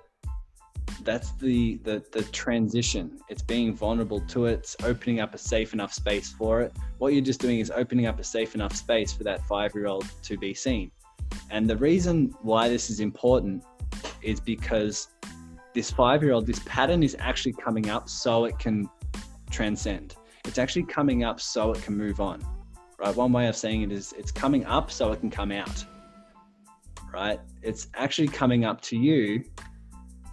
that's 1.02 1.32
the, 1.32 1.78
the 1.84 2.04
the 2.12 2.22
transition. 2.24 3.18
It's 3.30 3.42
being 3.42 3.74
vulnerable 3.74 4.20
to 4.20 4.46
it. 4.46 4.52
It's 4.54 4.76
opening 4.84 5.20
up 5.20 5.34
a 5.34 5.38
safe 5.38 5.72
enough 5.72 5.92
space 5.92 6.32
for 6.32 6.60
it. 6.60 6.72
What 6.98 7.14
you're 7.14 7.24
just 7.24 7.40
doing 7.40 7.60
is 7.60 7.70
opening 7.70 8.06
up 8.06 8.20
a 8.20 8.24
safe 8.24 8.54
enough 8.54 8.74
space 8.76 9.12
for 9.12 9.24
that 9.24 9.44
five 9.46 9.74
year 9.74 9.86
old 9.86 10.06
to 10.24 10.36
be 10.36 10.52
seen. 10.52 10.90
And 11.50 11.68
the 11.68 11.76
reason 11.76 12.34
why 12.42 12.68
this 12.68 12.90
is 12.90 13.00
important 13.00 13.64
is 14.22 14.40
because 14.40 15.08
this 15.74 15.90
five 15.90 16.22
year 16.22 16.32
old, 16.32 16.46
this 16.46 16.60
pattern 16.60 17.02
is 17.02 17.16
actually 17.18 17.52
coming 17.52 17.90
up 17.90 18.08
so 18.08 18.44
it 18.46 18.58
can 18.58 18.88
transcend. 19.50 20.16
It's 20.44 20.58
actually 20.58 20.84
coming 20.84 21.24
up 21.24 21.40
so 21.40 21.72
it 21.72 21.82
can 21.82 21.96
move 21.96 22.20
on, 22.20 22.42
right? 22.98 23.14
One 23.14 23.32
way 23.32 23.46
of 23.46 23.56
saying 23.56 23.82
it 23.82 23.92
is 23.92 24.14
it's 24.18 24.30
coming 24.30 24.64
up 24.64 24.90
so 24.90 25.12
it 25.12 25.20
can 25.20 25.30
come 25.30 25.52
out, 25.52 25.84
right? 27.12 27.40
It's 27.62 27.88
actually 27.94 28.28
coming 28.28 28.64
up 28.64 28.80
to 28.82 28.96
you 28.96 29.44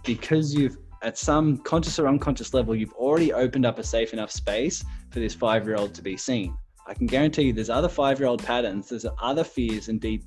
because 0.04 0.54
you've, 0.54 0.78
at 1.02 1.18
some 1.18 1.58
conscious 1.58 1.98
or 1.98 2.08
unconscious 2.08 2.54
level, 2.54 2.74
you've 2.74 2.92
already 2.94 3.32
opened 3.32 3.66
up 3.66 3.78
a 3.78 3.84
safe 3.84 4.12
enough 4.12 4.30
space 4.30 4.84
for 5.10 5.20
this 5.20 5.34
five 5.34 5.66
year 5.66 5.76
old 5.76 5.94
to 5.94 6.02
be 6.02 6.16
seen. 6.16 6.56
I 6.86 6.94
can 6.94 7.06
guarantee 7.06 7.42
you 7.42 7.52
there's 7.52 7.70
other 7.70 7.88
five 7.88 8.18
year 8.18 8.28
old 8.28 8.42
patterns, 8.42 8.88
there's 8.88 9.06
other 9.20 9.44
fears 9.44 9.88
and 9.88 10.00
deep 10.00 10.24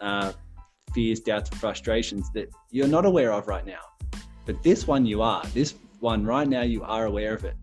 uh, 0.00 0.32
fears, 0.94 1.20
doubts, 1.20 1.50
and 1.50 1.60
frustrations 1.60 2.30
that 2.32 2.48
you're 2.70 2.88
not 2.88 3.04
aware 3.04 3.32
of 3.32 3.48
right 3.48 3.66
now. 3.66 3.80
But 4.44 4.62
this 4.62 4.86
one 4.86 5.04
you 5.06 5.22
are. 5.22 5.44
This 5.48 5.74
one 6.00 6.24
right 6.24 6.48
now 6.48 6.62
you 6.62 6.82
are 6.82 7.06
aware 7.06 7.34
of 7.34 7.44
it. 7.44 7.56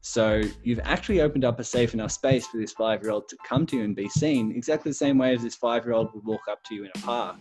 So 0.00 0.42
you've 0.62 0.80
actually 0.84 1.22
opened 1.22 1.44
up 1.44 1.58
a 1.60 1.64
safe 1.64 1.94
enough 1.94 2.12
space 2.12 2.46
for 2.46 2.58
this 2.58 2.72
five 2.72 3.02
year 3.02 3.10
old 3.10 3.28
to 3.28 3.36
come 3.48 3.64
to 3.66 3.76
you 3.76 3.84
and 3.84 3.96
be 3.96 4.08
seen 4.08 4.52
exactly 4.54 4.90
the 4.90 4.94
same 4.94 5.16
way 5.16 5.34
as 5.34 5.42
this 5.42 5.54
five 5.54 5.84
year 5.84 5.94
old 5.94 6.12
would 6.14 6.24
walk 6.24 6.42
up 6.50 6.62
to 6.64 6.74
you 6.74 6.84
in 6.84 6.90
a 6.94 6.98
park. 6.98 7.38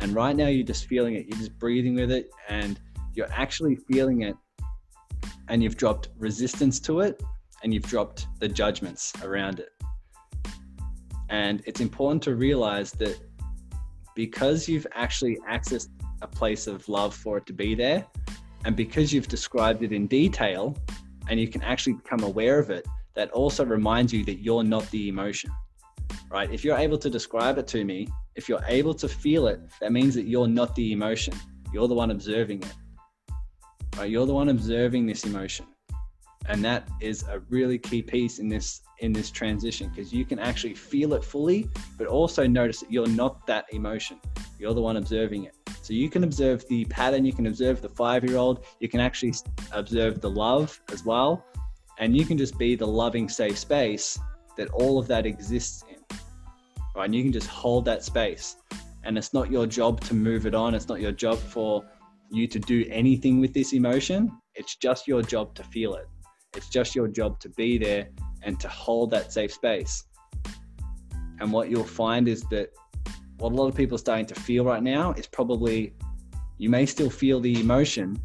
And 0.00 0.12
right 0.12 0.36
now 0.36 0.46
you're 0.48 0.66
just 0.66 0.86
feeling 0.86 1.14
it, 1.14 1.26
you're 1.26 1.38
just 1.38 1.58
breathing 1.58 1.94
with 1.94 2.10
it, 2.10 2.30
and 2.48 2.78
you're 3.14 3.32
actually 3.32 3.76
feeling 3.76 4.22
it, 4.22 4.36
and 5.48 5.62
you've 5.62 5.76
dropped 5.76 6.10
resistance 6.18 6.80
to 6.80 7.00
it, 7.00 7.22
and 7.62 7.72
you've 7.72 7.84
dropped 7.84 8.26
the 8.40 8.48
judgments 8.48 9.12
around 9.22 9.60
it. 9.60 9.70
And 11.30 11.62
it's 11.64 11.80
important 11.80 12.22
to 12.24 12.34
realize 12.34 12.92
that 12.92 13.18
because 14.14 14.68
you've 14.68 14.86
actually 14.92 15.38
accessed 15.48 15.88
a 16.20 16.26
place 16.26 16.66
of 16.66 16.86
love 16.88 17.14
for 17.14 17.38
it 17.38 17.46
to 17.46 17.52
be 17.52 17.74
there, 17.74 18.04
and 18.64 18.76
because 18.76 19.12
you've 19.12 19.28
described 19.28 19.82
it 19.82 19.92
in 19.92 20.06
detail 20.06 20.76
and 21.28 21.40
you 21.40 21.48
can 21.48 21.62
actually 21.62 21.94
become 21.94 22.24
aware 22.24 22.58
of 22.58 22.68
it, 22.68 22.86
that 23.14 23.30
also 23.30 23.64
reminds 23.64 24.12
you 24.12 24.24
that 24.24 24.42
you're 24.42 24.64
not 24.64 24.88
the 24.90 25.08
emotion, 25.08 25.50
right? 26.30 26.50
If 26.52 26.64
you're 26.64 26.76
able 26.76 26.98
to 26.98 27.08
describe 27.08 27.58
it 27.58 27.66
to 27.68 27.84
me, 27.84 28.08
if 28.34 28.48
you're 28.48 28.64
able 28.66 28.94
to 28.94 29.08
feel 29.08 29.46
it, 29.46 29.60
that 29.80 29.92
means 29.92 30.14
that 30.14 30.26
you're 30.26 30.48
not 30.48 30.74
the 30.74 30.92
emotion. 30.92 31.34
You're 31.72 31.88
the 31.88 31.94
one 31.94 32.10
observing 32.10 32.62
it. 32.62 32.74
Right? 33.96 34.10
You're 34.10 34.26
the 34.26 34.34
one 34.34 34.48
observing 34.48 35.06
this 35.06 35.24
emotion. 35.24 35.66
And 36.46 36.64
that 36.64 36.88
is 37.00 37.22
a 37.24 37.40
really 37.48 37.78
key 37.78 38.02
piece 38.02 38.38
in 38.38 38.48
this 38.48 38.80
in 39.00 39.12
this 39.12 39.30
transition 39.30 39.88
because 39.88 40.12
you 40.12 40.24
can 40.24 40.38
actually 40.38 40.74
feel 40.74 41.14
it 41.14 41.24
fully, 41.24 41.68
but 41.98 42.06
also 42.06 42.46
notice 42.46 42.80
that 42.80 42.92
you're 42.92 43.08
not 43.08 43.46
that 43.46 43.66
emotion. 43.72 44.20
You're 44.58 44.74
the 44.74 44.80
one 44.80 44.96
observing 44.96 45.44
it. 45.44 45.54
So 45.82 45.94
you 45.94 46.08
can 46.08 46.24
observe 46.24 46.66
the 46.68 46.84
pattern, 46.86 47.24
you 47.24 47.32
can 47.32 47.46
observe 47.46 47.80
the 47.80 47.88
five 47.88 48.24
year 48.24 48.36
old, 48.36 48.64
you 48.78 48.88
can 48.88 49.00
actually 49.00 49.34
observe 49.72 50.20
the 50.20 50.30
love 50.30 50.80
as 50.92 51.04
well. 51.04 51.44
And 51.98 52.16
you 52.16 52.24
can 52.24 52.38
just 52.38 52.58
be 52.58 52.76
the 52.76 52.86
loving, 52.86 53.28
safe 53.28 53.58
space 53.58 54.18
that 54.56 54.68
all 54.70 54.98
of 54.98 55.06
that 55.08 55.26
exists 55.26 55.84
in. 55.88 55.96
Right. 56.94 57.04
And 57.04 57.14
you 57.14 57.22
can 57.22 57.32
just 57.32 57.46
hold 57.46 57.84
that 57.86 58.04
space. 58.04 58.56
And 59.04 59.16
it's 59.16 59.32
not 59.32 59.50
your 59.50 59.66
job 59.66 60.00
to 60.02 60.14
move 60.14 60.46
it 60.46 60.54
on, 60.54 60.74
it's 60.74 60.88
not 60.88 61.00
your 61.00 61.12
job 61.12 61.38
for 61.38 61.84
you 62.30 62.46
to 62.46 62.58
do 62.58 62.86
anything 62.90 63.40
with 63.40 63.52
this 63.54 63.72
emotion. 63.72 64.30
It's 64.54 64.76
just 64.76 65.08
your 65.08 65.22
job 65.22 65.54
to 65.54 65.64
feel 65.64 65.94
it. 65.94 66.06
It's 66.56 66.68
just 66.68 66.94
your 66.94 67.08
job 67.08 67.40
to 67.40 67.48
be 67.50 67.78
there 67.78 68.08
and 68.42 68.58
to 68.60 68.68
hold 68.68 69.10
that 69.10 69.32
safe 69.32 69.52
space. 69.52 70.04
And 71.40 71.52
what 71.52 71.70
you'll 71.70 71.84
find 71.84 72.28
is 72.28 72.42
that 72.50 72.70
what 73.38 73.52
a 73.52 73.54
lot 73.54 73.68
of 73.68 73.74
people 73.74 73.94
are 73.94 73.98
starting 73.98 74.26
to 74.26 74.34
feel 74.34 74.64
right 74.64 74.82
now 74.82 75.12
is 75.12 75.26
probably 75.26 75.94
you 76.58 76.68
may 76.68 76.84
still 76.84 77.08
feel 77.08 77.40
the 77.40 77.58
emotion, 77.58 78.20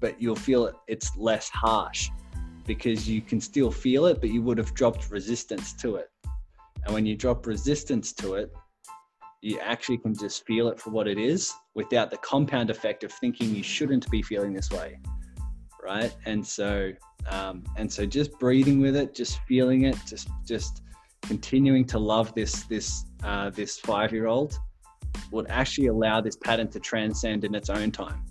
but 0.00 0.20
you'll 0.20 0.36
feel 0.36 0.66
it, 0.66 0.74
it's 0.88 1.16
less 1.16 1.48
harsh 1.48 2.10
because 2.66 3.08
you 3.08 3.22
can 3.22 3.40
still 3.40 3.70
feel 3.70 4.06
it, 4.06 4.20
but 4.20 4.30
you 4.30 4.42
would 4.42 4.58
have 4.58 4.74
dropped 4.74 5.10
resistance 5.10 5.72
to 5.74 5.96
it. 5.96 6.10
And 6.84 6.92
when 6.94 7.06
you 7.06 7.16
drop 7.16 7.46
resistance 7.46 8.12
to 8.14 8.34
it, 8.34 8.52
you 9.40 9.60
actually 9.60 9.98
can 9.98 10.14
just 10.14 10.44
feel 10.46 10.68
it 10.68 10.80
for 10.80 10.90
what 10.90 11.06
it 11.06 11.18
is 11.18 11.52
without 11.74 12.10
the 12.10 12.16
compound 12.18 12.70
effect 12.70 13.04
of 13.04 13.12
thinking 13.12 13.54
you 13.54 13.62
shouldn't 13.62 14.10
be 14.10 14.20
feeling 14.20 14.52
this 14.52 14.70
way. 14.70 14.98
Right. 15.82 16.14
And 16.26 16.44
so, 16.44 16.90
um, 17.30 17.62
and 17.76 17.90
so 17.92 18.06
just 18.06 18.38
breathing 18.38 18.80
with 18.80 18.96
it, 18.96 19.14
just 19.14 19.40
feeling 19.42 19.84
it, 19.84 19.96
just, 20.06 20.28
just 20.46 20.82
continuing 21.22 21.84
to 21.86 21.98
love 21.98 22.34
this, 22.34 22.62
this 22.64 23.04
uh, 23.24 23.50
this 23.50 23.78
five 23.78 24.12
year 24.12 24.26
old 24.26 24.58
would 25.30 25.46
actually 25.48 25.88
allow 25.88 26.20
this 26.20 26.36
pattern 26.36 26.68
to 26.68 26.80
transcend 26.80 27.44
in 27.44 27.54
its 27.54 27.70
own 27.70 27.90
time. 27.90 28.24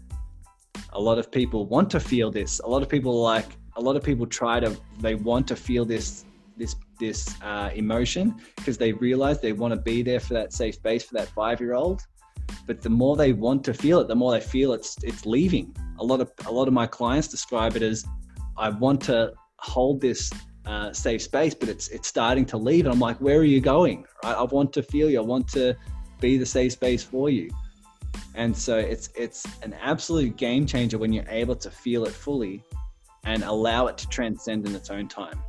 A 0.94 1.00
lot 1.00 1.18
of 1.18 1.32
people 1.32 1.66
want 1.66 1.90
to 1.92 2.00
feel 2.00 2.32
this. 2.32 2.60
A 2.60 2.68
lot 2.68 2.82
of 2.82 2.90
people 2.90 3.22
like, 3.22 3.46
a 3.76 3.82
lot 3.82 3.96
of 3.96 4.04
people 4.04 4.26
try 4.26 4.60
to, 4.60 4.76
they 5.00 5.16
want 5.16 5.48
to 5.50 5.56
feel 5.56 5.86
this, 5.86 6.26
this, 6.56 6.76
this 7.00 7.36
uh, 7.42 7.70
emotion 7.76 8.36
because 8.56 8.78
they 8.78 8.94
realize 8.94 9.42
they 9.42 9.54
want 9.54 9.74
to 9.74 9.80
be 9.80 10.02
there 10.02 10.20
for 10.20 10.34
that 10.34 10.54
safe 10.54 10.76
space 10.76 11.04
for 11.04 11.14
that 11.16 11.28
five 11.30 11.60
year 11.60 11.74
old. 11.74 12.02
But 12.66 12.82
the 12.82 12.90
more 12.90 13.16
they 13.16 13.34
want 13.34 13.64
to 13.66 13.74
feel 13.74 14.00
it, 14.00 14.08
the 14.08 14.16
more 14.16 14.32
they 14.32 14.42
feel 14.42 14.74
it's, 14.74 14.96
it's 15.04 15.26
leaving. 15.26 15.76
A 16.00 16.04
lot 16.04 16.22
of, 16.22 16.32
a 16.46 16.52
lot 16.52 16.68
of 16.68 16.74
my 16.74 16.88
clients 16.88 17.28
describe 17.28 17.76
it 17.76 17.84
as, 17.84 18.06
I 18.58 18.70
want 18.70 19.02
to 19.02 19.34
hold 19.60 20.02
this 20.02 20.32
uh, 20.65 20.91
safe 20.91 21.22
space, 21.22 21.54
but 21.54 21.70
it's 21.70 21.88
it's 21.89 22.08
starting 22.08 22.46
to 22.48 22.58
leave. 22.58 22.86
And 22.86 22.93
I'm 22.93 23.00
like, 23.00 23.20
where 23.22 23.38
are 23.38 23.43
you 23.43 23.62
going? 23.62 24.06
Right? 24.24 24.36
I 24.36 24.43
want 24.43 24.74
to 24.74 24.84
feel 24.84 25.10
you. 25.10 25.20
I 25.20 25.24
want 25.24 25.48
to 25.50 25.76
be 26.20 26.38
the 26.38 26.46
safe 26.46 26.74
space 26.74 27.04
for 27.04 27.30
you. 27.30 27.50
And 28.36 28.56
so 28.56 28.78
it's 28.78 29.10
it's 29.15 29.46
an 29.63 29.74
absolute 29.82 30.36
game 30.38 30.65
changer 30.65 30.98
when 30.98 31.13
you're 31.13 31.30
able 31.30 31.56
to 31.56 31.72
feel 31.72 32.06
it 32.06 32.13
fully 32.13 32.63
and 33.24 33.43
allow 33.43 33.88
it 33.88 33.98
to 34.00 34.08
transcend 34.10 34.67
in 34.67 34.76
its 34.76 34.89
own 34.89 35.08
time. 35.08 35.39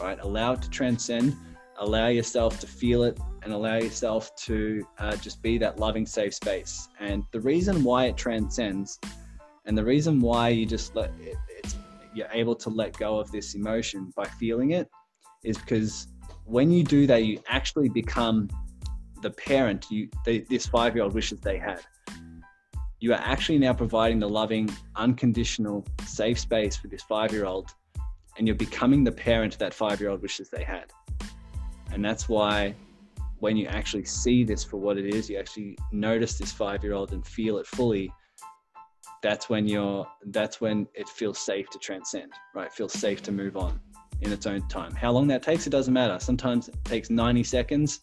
Right? 0.00 0.18
Allow 0.20 0.52
it 0.52 0.62
to 0.62 0.70
transcend. 0.70 1.36
Allow 1.78 2.08
yourself 2.08 2.60
to 2.60 2.66
feel 2.66 3.04
it 3.04 3.18
and 3.42 3.52
allow 3.52 3.76
yourself 3.76 4.34
to 4.36 4.86
uh, 4.98 5.16
just 5.16 5.42
be 5.42 5.56
that 5.58 5.78
loving, 5.78 6.04
safe 6.04 6.34
space. 6.34 6.88
And 6.98 7.24
the 7.32 7.40
reason 7.40 7.82
why 7.82 8.04
it 8.04 8.16
transcends, 8.16 8.98
and 9.64 9.76
the 9.76 9.84
reason 9.84 10.20
why 10.20 10.50
you 10.50 10.66
just 10.66 10.94
let 10.94 11.12
it, 11.20 11.36
you're 12.14 12.28
able 12.32 12.54
to 12.56 12.70
let 12.70 12.96
go 12.98 13.18
of 13.18 13.30
this 13.30 13.54
emotion 13.54 14.12
by 14.16 14.24
feeling 14.24 14.72
it 14.72 14.88
is 15.44 15.56
because 15.58 16.08
when 16.44 16.70
you 16.70 16.82
do 16.82 17.06
that, 17.06 17.24
you 17.24 17.40
actually 17.48 17.88
become 17.88 18.48
the 19.22 19.30
parent 19.30 19.86
you 19.90 20.08
they, 20.24 20.40
this 20.40 20.66
five 20.66 20.94
year 20.94 21.04
old 21.04 21.14
wishes 21.14 21.40
they 21.40 21.58
had. 21.58 21.80
You 22.98 23.12
are 23.12 23.20
actually 23.20 23.58
now 23.58 23.72
providing 23.72 24.18
the 24.18 24.28
loving, 24.28 24.68
unconditional, 24.96 25.86
safe 26.04 26.38
space 26.38 26.76
for 26.76 26.88
this 26.88 27.02
five 27.02 27.32
year 27.32 27.46
old, 27.46 27.70
and 28.36 28.46
you're 28.46 28.56
becoming 28.56 29.04
the 29.04 29.12
parent 29.12 29.58
that 29.58 29.72
five 29.72 30.00
year 30.00 30.10
old 30.10 30.22
wishes 30.22 30.50
they 30.50 30.64
had. 30.64 30.92
And 31.92 32.04
that's 32.04 32.28
why 32.28 32.74
when 33.38 33.56
you 33.56 33.66
actually 33.66 34.04
see 34.04 34.44
this 34.44 34.62
for 34.62 34.76
what 34.76 34.98
it 34.98 35.14
is, 35.14 35.30
you 35.30 35.38
actually 35.38 35.76
notice 35.92 36.38
this 36.38 36.52
five 36.52 36.84
year 36.84 36.92
old 36.92 37.12
and 37.12 37.26
feel 37.26 37.58
it 37.58 37.66
fully, 37.66 38.12
that's 39.22 39.48
when 39.48 39.66
you're 39.66 40.06
that's 40.26 40.60
when 40.60 40.86
it 40.94 41.08
feels 41.08 41.38
safe 41.38 41.68
to 41.70 41.78
transcend 41.78 42.32
right? 42.54 42.72
Feels 42.72 42.92
safe 42.92 43.22
to 43.22 43.32
move 43.32 43.56
on 43.56 43.80
in 44.20 44.32
its 44.32 44.46
own 44.46 44.66
time. 44.68 44.94
How 44.94 45.12
long 45.12 45.26
that 45.28 45.42
takes 45.42 45.66
it 45.66 45.70
doesn't 45.70 45.94
matter. 45.94 46.18
Sometimes 46.20 46.68
it 46.68 46.84
takes 46.84 47.10
90 47.10 47.42
seconds. 47.42 48.00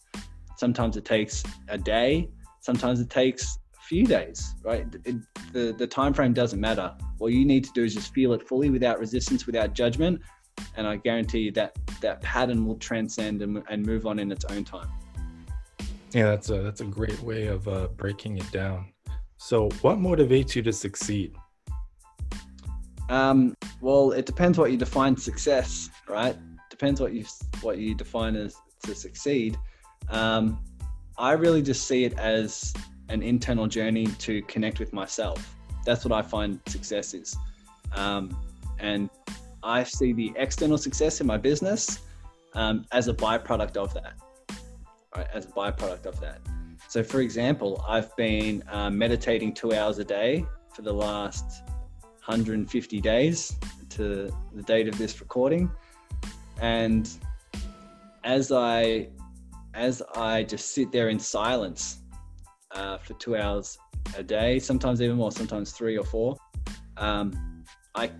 Sometimes 0.56 0.96
it 0.96 1.04
takes 1.04 1.44
a 1.68 1.78
day. 1.78 2.28
Sometimes 2.60 3.00
it 3.00 3.08
takes 3.10 3.58
a 3.76 3.82
few 3.82 4.06
days 4.06 4.54
right? 4.64 4.86
It, 5.04 5.16
the 5.52 5.74
the 5.76 5.86
time 5.86 6.14
frame 6.14 6.32
doesn't 6.32 6.60
matter. 6.60 6.94
What 7.18 7.32
you 7.32 7.44
need 7.44 7.64
to 7.64 7.72
do 7.72 7.84
is 7.84 7.94
just 7.94 8.12
feel 8.12 8.32
it 8.32 8.46
fully 8.46 8.70
without 8.70 8.98
resistance 8.98 9.46
without 9.46 9.74
judgment. 9.74 10.20
And 10.76 10.86
i 10.86 10.96
guarantee 10.96 11.40
you 11.40 11.52
that 11.52 11.76
that 12.00 12.20
pattern 12.20 12.66
will 12.66 12.76
transcend 12.76 13.42
and, 13.42 13.62
and 13.68 13.84
move 13.84 14.06
on 14.06 14.18
in 14.18 14.30
its 14.30 14.44
own 14.46 14.64
time. 14.64 14.88
Yeah 16.12 16.30
that's 16.30 16.50
a 16.50 16.62
that's 16.62 16.80
a 16.80 16.84
great 16.84 17.20
way 17.22 17.46
of 17.48 17.68
uh, 17.68 17.88
breaking 17.96 18.38
it 18.38 18.50
down 18.50 18.92
so, 19.38 19.68
what 19.82 19.98
motivates 19.98 20.56
you 20.56 20.62
to 20.62 20.72
succeed? 20.72 21.34
Um, 23.08 23.56
well, 23.80 24.10
it 24.10 24.26
depends 24.26 24.58
what 24.58 24.72
you 24.72 24.76
define 24.76 25.16
success, 25.16 25.88
right? 26.08 26.36
Depends 26.68 27.00
what 27.00 27.12
you 27.12 27.24
what 27.62 27.78
you 27.78 27.94
define 27.94 28.34
as 28.36 28.56
to 28.82 28.94
succeed. 28.94 29.56
Um, 30.10 30.62
I 31.16 31.32
really 31.32 31.62
just 31.62 31.86
see 31.86 32.04
it 32.04 32.18
as 32.18 32.74
an 33.08 33.22
internal 33.22 33.66
journey 33.68 34.06
to 34.06 34.42
connect 34.42 34.80
with 34.80 34.92
myself. 34.92 35.56
That's 35.86 36.04
what 36.04 36.12
I 36.12 36.20
find 36.20 36.60
success 36.66 37.14
is, 37.14 37.36
um, 37.92 38.36
and 38.78 39.08
I 39.62 39.84
see 39.84 40.12
the 40.12 40.32
external 40.36 40.78
success 40.78 41.20
in 41.20 41.26
my 41.26 41.38
business 41.38 42.00
um, 42.54 42.84
as 42.92 43.06
a 43.06 43.14
byproduct 43.14 43.76
of 43.76 43.94
that. 43.94 44.14
Right, 45.16 45.26
as 45.32 45.46
a 45.46 45.48
byproduct 45.48 46.06
of 46.06 46.20
that. 46.20 46.40
So, 46.88 47.04
for 47.04 47.20
example, 47.20 47.84
I've 47.86 48.16
been 48.16 48.62
uh, 48.70 48.88
meditating 48.88 49.52
two 49.52 49.74
hours 49.74 49.98
a 49.98 50.04
day 50.04 50.46
for 50.74 50.80
the 50.80 50.92
last 50.92 51.62
150 52.24 53.00
days 53.02 53.54
to 53.90 54.32
the 54.54 54.62
date 54.62 54.88
of 54.88 54.96
this 54.96 55.20
recording, 55.20 55.70
and 56.62 57.06
as 58.24 58.50
I 58.50 59.10
as 59.74 60.02
I 60.14 60.44
just 60.44 60.72
sit 60.72 60.90
there 60.90 61.10
in 61.10 61.18
silence 61.18 61.98
uh, 62.70 62.96
for 62.96 63.12
two 63.14 63.36
hours 63.36 63.78
a 64.16 64.22
day, 64.22 64.58
sometimes 64.58 65.02
even 65.02 65.16
more, 65.16 65.30
sometimes 65.30 65.72
three 65.72 65.98
or 65.98 66.04
four, 66.04 66.38
um, 66.96 67.64
I 67.94 68.10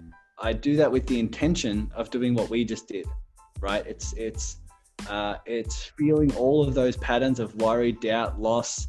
I 0.43 0.53
do 0.53 0.77
that 0.77 0.93
with 0.93 1.07
the 1.07 1.19
intention 1.19 1.91
of 1.95 2.11
doing 2.11 2.35
what 2.35 2.51
we 2.51 2.67
just 2.67 2.87
did, 2.87 3.07
right? 3.61 3.87
It's 3.87 4.13
it's 4.13 4.59
uh, 5.09 5.37
it's 5.47 5.93
feeling 5.97 6.35
all 6.37 6.67
of 6.67 6.75
those 6.75 6.97
patterns 6.97 7.41
of 7.41 7.55
worry, 7.57 7.93
doubt, 7.93 8.41
loss. 8.41 8.87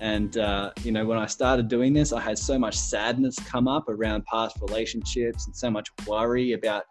And, 0.00 0.36
uh, 0.36 0.72
you 0.82 0.92
know, 0.92 1.06
when 1.06 1.18
I 1.18 1.26
started 1.26 1.68
doing 1.68 1.92
this, 1.92 2.12
I 2.12 2.20
had 2.20 2.38
so 2.38 2.58
much 2.58 2.76
sadness 2.76 3.36
come 3.46 3.68
up 3.68 3.88
around 3.88 4.24
past 4.26 4.58
relationships 4.60 5.46
and 5.46 5.56
so 5.56 5.70
much 5.70 5.88
worry 6.06 6.52
about 6.52 6.84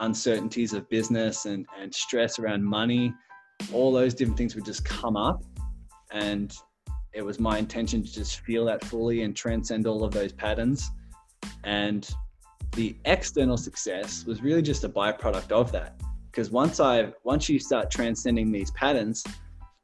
uncertainties 0.00 0.72
of 0.72 0.88
business 0.90 1.46
and, 1.46 1.64
and 1.80 1.94
stress 1.94 2.38
around 2.38 2.62
money. 2.62 3.14
All 3.72 3.92
those 3.92 4.12
different 4.14 4.36
things 4.36 4.54
would 4.54 4.64
just 4.64 4.84
come 4.84 5.16
up. 5.16 5.42
And 6.10 6.54
it 7.14 7.24
was 7.24 7.38
my 7.38 7.58
intention 7.58 8.02
to 8.02 8.12
just 8.12 8.40
feel 8.40 8.64
that 8.66 8.84
fully 8.84 9.22
and 9.22 9.34
transcend 9.34 9.86
all 9.86 10.04
of 10.04 10.12
those 10.12 10.32
patterns. 10.32 10.90
And 11.62 12.08
the 12.72 12.96
external 13.04 13.56
success 13.56 14.24
was 14.26 14.42
really 14.42 14.62
just 14.62 14.84
a 14.84 14.88
byproduct 14.88 15.52
of 15.52 15.70
that 15.72 15.94
because 16.34 16.50
once 16.50 16.80
I 16.80 17.12
once 17.22 17.48
you 17.48 17.60
start 17.60 17.92
transcending 17.92 18.50
these 18.50 18.72
patterns, 18.72 19.22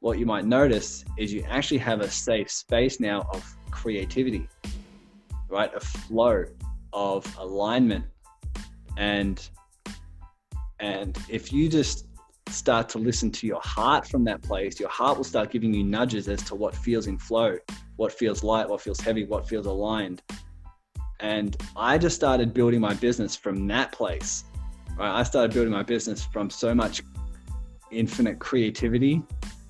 what 0.01 0.19
you 0.19 0.25
might 0.25 0.43
notice 0.45 1.05
is 1.17 1.31
you 1.31 1.45
actually 1.47 1.77
have 1.77 2.01
a 2.01 2.11
safe 2.11 2.51
space 2.51 2.99
now 2.99 3.25
of 3.33 3.41
creativity, 3.71 4.49
right? 5.47 5.73
A 5.73 5.79
flow 5.79 6.43
of 6.91 7.25
alignment, 7.39 8.03
and 8.97 9.49
and 10.81 11.17
if 11.29 11.53
you 11.53 11.69
just 11.69 12.07
start 12.49 12.89
to 12.89 12.97
listen 12.97 13.31
to 13.31 13.47
your 13.47 13.61
heart 13.61 14.05
from 14.05 14.25
that 14.25 14.41
place, 14.41 14.77
your 14.77 14.89
heart 14.89 15.15
will 15.15 15.23
start 15.23 15.51
giving 15.51 15.73
you 15.73 15.85
nudges 15.85 16.27
as 16.27 16.43
to 16.43 16.55
what 16.55 16.75
feels 16.75 17.07
in 17.07 17.17
flow, 17.17 17.57
what 17.95 18.11
feels 18.11 18.43
light, 18.43 18.67
what 18.67 18.81
feels 18.81 18.99
heavy, 18.99 19.23
what 19.23 19.47
feels 19.47 19.67
aligned. 19.67 20.21
And 21.21 21.55
I 21.77 21.97
just 21.97 22.17
started 22.17 22.53
building 22.53 22.81
my 22.81 22.93
business 22.95 23.37
from 23.37 23.67
that 23.67 23.93
place 23.93 24.43
Right? 24.97 25.19
I 25.19 25.23
started 25.23 25.53
building 25.53 25.71
my 25.71 25.83
business 25.83 26.25
from 26.25 26.49
so 26.49 26.73
much 26.75 27.01
infinite 27.91 28.39
creativity 28.39 29.21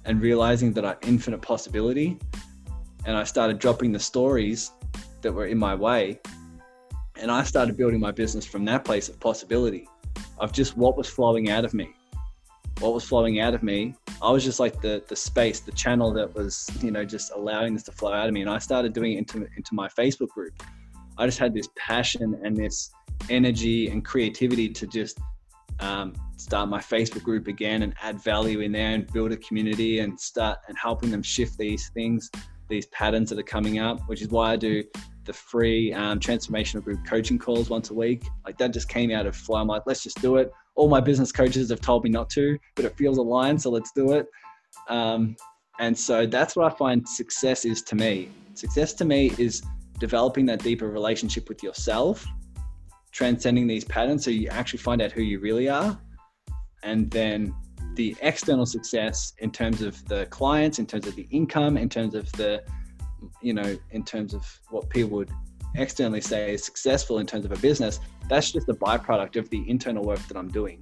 and 0.06 0.22
realizing 0.22 0.74
that 0.74 0.86
I 0.86 0.96
infinite 1.04 1.42
possibility. 1.42 2.20
And 3.06 3.18
I 3.18 3.24
started 3.24 3.60
dropping 3.60 3.92
the 3.92 4.00
stories 4.00 4.72
that 5.22 5.32
were 5.32 5.48
in 5.48 5.58
my 5.58 5.76
way. 5.76 6.20
And 7.16 7.32
I 7.32 7.44
started 7.44 7.78
building 7.78 8.00
my 8.00 8.12
business 8.12 8.46
from 8.46 8.66
that 8.66 8.84
place 8.84 9.10
of 9.10 9.20
possibility 9.20 9.88
of 10.40 10.52
just 10.52 10.76
what 10.76 10.98
was 10.98 11.08
flowing 11.08 11.50
out 11.50 11.66
of 11.66 11.74
me. 11.74 11.94
What 12.80 12.94
was 12.94 13.04
flowing 13.04 13.40
out 13.40 13.54
of 13.54 13.62
me. 13.62 13.96
I 14.24 14.32
was 14.32 14.44
just 14.44 14.60
like 14.60 14.82
the 14.82 15.04
the 15.08 15.16
space, 15.16 15.60
the 15.60 15.72
channel 15.72 16.12
that 16.14 16.34
was, 16.34 16.70
you 16.82 16.90
know, 16.90 17.06
just 17.06 17.32
allowing 17.32 17.74
this 17.74 17.84
to 17.84 17.92
flow 17.92 18.12
out 18.12 18.28
of 18.28 18.34
me. 18.34 18.42
And 18.42 18.50
I 18.50 18.58
started 18.58 18.94
doing 18.94 19.14
it 19.14 19.18
into 19.20 19.48
into 19.56 19.74
my 19.74 19.88
Facebook 19.88 20.30
group. 20.30 20.64
I 21.18 21.26
just 21.28 21.38
had 21.38 21.54
this 21.54 21.70
passion 21.76 22.40
and 22.44 22.58
this 22.58 22.92
energy 23.30 23.88
and 23.88 24.04
creativity 24.04 24.70
to 24.70 24.88
just 24.88 25.20
um, 25.80 26.14
start 26.38 26.70
my 26.70 26.80
Facebook 26.80 27.24
group 27.24 27.48
again 27.48 27.84
and 27.84 27.94
add 28.02 28.22
value 28.22 28.60
in 28.62 28.72
there 28.72 28.94
and 28.94 29.12
build 29.14 29.32
a 29.32 29.38
community 29.38 30.00
and 30.00 30.20
start 30.20 30.60
and 30.68 30.78
helping 30.78 31.12
them 31.12 31.24
shift 31.24 31.58
these 31.58 31.90
things, 31.90 32.30
these 32.70 32.86
patterns 32.88 33.30
that 33.30 33.40
are 33.40 33.44
coming 33.44 33.80
up, 33.80 34.00
which 34.08 34.22
is 34.22 34.30
why 34.30 34.52
I 34.52 34.56
do 34.56 34.84
the 35.26 35.34
free 35.34 35.94
um, 35.94 36.20
transformational 36.20 36.84
group 36.84 37.06
coaching 37.06 37.38
calls 37.38 37.70
once 37.70 37.90
a 37.90 37.94
week. 37.94 38.24
Like 38.46 38.58
that 38.58 38.74
just 38.74 38.90
came 38.90 39.12
out 39.12 39.28
of 39.28 39.36
flow. 39.36 39.58
I'm 39.58 39.68
like, 39.68 39.84
let's 39.86 40.04
just 40.04 40.22
do 40.22 40.38
it. 40.38 40.52
All 40.76 40.90
my 40.90 41.00
business 41.00 41.32
coaches 41.32 41.70
have 41.70 41.82
told 41.82 42.04
me 42.04 42.10
not 42.10 42.30
to, 42.32 42.58
but 42.76 42.86
it 42.86 42.98
feels 42.98 43.18
aligned, 43.18 43.62
so 43.62 43.70
let's 43.70 43.92
do 43.92 44.14
it. 44.14 44.26
Um, 44.88 45.36
and 45.80 45.98
so 45.98 46.26
that's 46.26 46.56
what 46.56 46.72
I 46.72 46.76
find 46.76 47.08
success 47.08 47.66
is 47.66 47.82
to 47.84 47.96
me. 47.96 48.30
Success 48.54 48.94
to 48.94 49.06
me 49.06 49.32
is 49.38 49.62
developing 50.00 50.46
that 50.48 50.64
deeper 50.64 50.90
relationship 50.90 51.50
with 51.50 51.62
yourself, 51.62 52.26
transcending 53.12 53.68
these 53.68 53.84
patterns 53.84 54.24
so 54.24 54.32
you 54.32 54.48
actually 54.50 54.80
find 54.80 55.02
out 55.02 55.12
who 55.12 55.22
you 55.22 55.40
really 55.40 55.70
are. 55.70 56.00
And 56.84 57.10
then 57.12 57.54
the 57.96 58.16
external 58.22 58.66
success 58.66 59.34
in 59.40 59.52
terms 59.52 59.82
of 59.82 60.04
the 60.08 60.26
clients, 60.28 60.80
in 60.80 60.86
terms 60.86 61.08
of 61.08 61.16
the 61.16 61.28
income, 61.32 61.78
in 61.78 61.90
terms 61.90 62.16
of 62.16 62.32
the 62.34 62.64
you 63.42 63.54
know, 63.54 63.78
in 63.92 64.04
terms 64.04 64.34
of 64.34 64.60
what 64.70 64.90
people 64.90 65.12
would 65.12 65.30
externally 65.76 66.22
say 66.22 66.54
is 66.54 66.64
successful 66.64 67.20
in 67.20 67.28
terms 67.28 67.46
of 67.46 67.52
a 67.52 67.58
business, 67.58 68.00
that's 68.30 68.52
just 68.52 68.68
a 68.70 68.74
byproduct 68.74 69.36
of 69.36 69.50
the 69.50 69.64
internal 69.70 70.04
work 70.04 70.20
that 70.28 70.38
I'm 70.38 70.50
doing. 70.50 70.82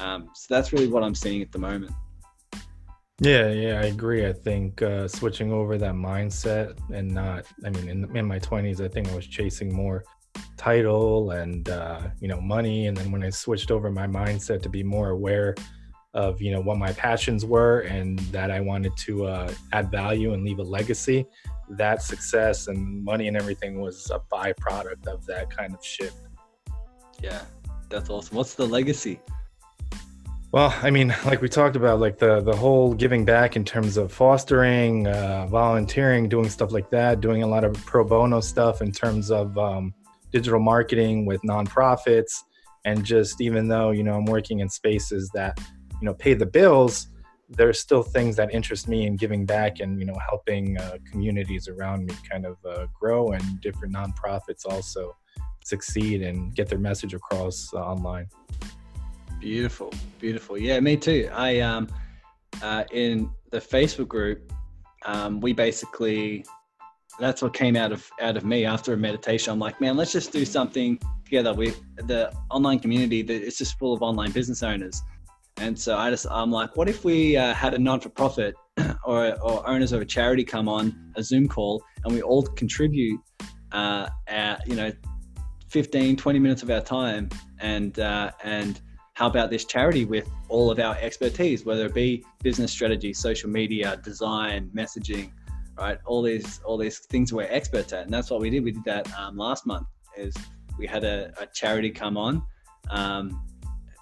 Um, 0.00 0.30
so 0.34 0.54
that's 0.54 0.72
really 0.72 0.88
what 0.88 1.02
I'm 1.02 1.14
seeing 1.14 1.42
at 1.42 1.52
the 1.52 1.58
moment. 1.58 1.92
Yeah, 3.20 3.50
yeah, 3.50 3.80
I 3.80 3.86
agree. 3.86 4.26
I 4.26 4.32
think 4.32 4.82
uh, 4.82 5.08
switching 5.08 5.50
over 5.50 5.78
that 5.78 5.94
mindset 5.94 6.78
and 6.92 7.10
not, 7.10 7.46
I 7.64 7.70
mean, 7.70 7.88
in, 7.88 8.16
in 8.16 8.26
my 8.26 8.38
20s, 8.38 8.84
I 8.84 8.88
think 8.88 9.08
I 9.08 9.14
was 9.14 9.26
chasing 9.26 9.74
more 9.74 10.04
title 10.56 11.32
and, 11.32 11.68
uh, 11.68 12.00
you 12.20 12.28
know, 12.28 12.40
money. 12.40 12.86
And 12.86 12.96
then 12.96 13.10
when 13.12 13.22
I 13.22 13.30
switched 13.30 13.70
over 13.70 13.90
my 13.90 14.06
mindset 14.06 14.62
to 14.62 14.68
be 14.68 14.82
more 14.82 15.10
aware 15.10 15.54
of, 16.14 16.40
you 16.40 16.50
know, 16.50 16.60
what 16.60 16.78
my 16.78 16.92
passions 16.92 17.44
were 17.44 17.80
and 17.80 18.18
that 18.30 18.50
I 18.50 18.60
wanted 18.60 18.96
to 18.98 19.26
uh, 19.26 19.52
add 19.72 19.90
value 19.90 20.32
and 20.32 20.44
leave 20.44 20.58
a 20.58 20.62
legacy, 20.62 21.26
that 21.70 22.02
success 22.02 22.68
and 22.68 23.04
money 23.04 23.28
and 23.28 23.36
everything 23.36 23.80
was 23.80 24.10
a 24.10 24.20
byproduct 24.34 25.06
of 25.06 25.26
that 25.26 25.50
kind 25.50 25.74
of 25.74 25.84
shift. 25.84 26.16
Yeah, 27.22 27.42
that's 27.88 28.10
awesome. 28.10 28.36
What's 28.36 28.54
the 28.54 28.66
legacy? 28.66 29.20
Well, 30.52 30.74
I 30.82 30.90
mean, 30.90 31.14
like 31.26 31.42
we 31.42 31.48
talked 31.48 31.76
about, 31.76 32.00
like 32.00 32.18
the 32.18 32.40
the 32.40 32.54
whole 32.54 32.94
giving 32.94 33.24
back 33.24 33.56
in 33.56 33.64
terms 33.64 33.96
of 33.96 34.12
fostering, 34.12 35.06
uh, 35.06 35.46
volunteering, 35.48 36.28
doing 36.28 36.48
stuff 36.48 36.72
like 36.72 36.88
that, 36.90 37.20
doing 37.20 37.42
a 37.42 37.46
lot 37.46 37.64
of 37.64 37.74
pro 37.84 38.04
bono 38.04 38.40
stuff 38.40 38.80
in 38.80 38.92
terms 38.92 39.30
of 39.30 39.58
um, 39.58 39.92
digital 40.32 40.60
marketing 40.60 41.26
with 41.26 41.40
nonprofits, 41.42 42.32
and 42.84 43.04
just 43.04 43.40
even 43.40 43.68
though 43.68 43.90
you 43.90 44.02
know 44.02 44.14
I'm 44.14 44.24
working 44.26 44.60
in 44.60 44.68
spaces 44.68 45.30
that 45.34 45.58
you 46.00 46.06
know 46.06 46.14
pay 46.14 46.34
the 46.34 46.46
bills, 46.46 47.08
there's 47.48 47.80
still 47.80 48.02
things 48.02 48.36
that 48.36 48.52
interest 48.52 48.88
me 48.88 49.06
in 49.06 49.16
giving 49.16 49.46
back 49.46 49.80
and 49.80 49.98
you 50.00 50.06
know 50.06 50.16
helping 50.28 50.78
uh, 50.78 50.96
communities 51.10 51.68
around 51.68 52.06
me 52.06 52.14
kind 52.30 52.44
of 52.44 52.56
uh, 52.68 52.86
grow 52.98 53.32
and 53.32 53.60
different 53.60 53.94
nonprofits 53.94 54.66
also 54.66 55.16
succeed 55.64 56.22
and 56.22 56.54
get 56.54 56.68
their 56.68 56.78
message 56.78 57.14
across 57.14 57.70
uh, 57.74 57.78
online. 57.78 58.26
Beautiful 59.40 59.92
beautiful. 60.18 60.58
Yeah 60.58 60.80
me 60.80 60.96
too. 60.96 61.28
I 61.32 61.60
um 61.60 61.88
uh, 62.62 62.84
in 62.90 63.30
the 63.50 63.60
facebook 63.60 64.08
group 64.08 64.52
um, 65.04 65.40
we 65.40 65.52
basically 65.52 66.44
that's 67.18 67.42
what 67.42 67.54
came 67.54 67.76
out 67.76 67.92
of 67.92 68.08
out 68.20 68.36
of 68.36 68.44
me 68.44 68.64
after 68.64 68.92
a 68.92 68.96
meditation. 68.96 69.52
I'm 69.52 69.58
like 69.58 69.80
man 69.80 69.96
let's 69.96 70.12
just 70.12 70.32
do 70.32 70.44
something 70.44 70.98
together 71.26 71.52
with 71.52 71.82
the 72.06 72.32
online 72.50 72.78
community 72.78 73.20
that 73.20 73.42
it's 73.46 73.58
just 73.58 73.78
full 73.78 73.92
of 73.92 74.02
online 74.02 74.30
business 74.30 74.62
owners. 74.62 75.02
And 75.58 75.78
so 75.78 75.96
I 75.96 76.10
just, 76.10 76.26
I'm 76.30 76.50
like, 76.50 76.76
what 76.76 76.88
if 76.88 77.04
we 77.04 77.36
uh, 77.36 77.52
had 77.54 77.74
a 77.74 77.78
non 77.78 78.00
for 78.00 78.10
profit 78.10 78.54
or, 79.04 79.38
or 79.42 79.68
owners 79.68 79.92
of 79.92 80.00
a 80.00 80.04
charity 80.04 80.44
come 80.44 80.68
on 80.68 81.12
a 81.16 81.22
Zoom 81.22 81.48
call 81.48 81.82
and 82.04 82.14
we 82.14 82.22
all 82.22 82.42
contribute, 82.42 83.20
uh, 83.72 84.08
you 84.66 84.76
know, 84.76 84.92
15, 85.70 86.16
20 86.16 86.38
minutes 86.38 86.62
of 86.62 86.70
our 86.70 86.80
time 86.80 87.28
and, 87.58 87.98
uh, 87.98 88.30
and 88.44 88.80
help 89.14 89.34
out 89.34 89.50
this 89.50 89.64
charity 89.64 90.04
with 90.04 90.28
all 90.48 90.70
of 90.70 90.78
our 90.78 90.96
expertise, 91.00 91.64
whether 91.64 91.86
it 91.86 91.94
be 91.94 92.22
business 92.42 92.70
strategy, 92.70 93.12
social 93.12 93.48
media, 93.48 93.98
design, 94.04 94.70
messaging, 94.74 95.32
right? 95.78 95.98
All 96.06 96.22
these, 96.22 96.60
all 96.64 96.76
these 96.76 96.98
things 96.98 97.32
we're 97.32 97.42
experts 97.44 97.92
at. 97.92 98.04
And 98.04 98.12
that's 98.12 98.30
what 98.30 98.40
we 98.40 98.50
did. 98.50 98.64
We 98.64 98.72
did 98.72 98.84
that 98.84 99.12
um, 99.18 99.36
last 99.36 99.66
month 99.66 99.86
is 100.16 100.34
we 100.78 100.86
had 100.86 101.04
a, 101.04 101.32
a 101.40 101.46
charity 101.46 101.90
come 101.90 102.16
on 102.16 102.42
um, 102.90 103.42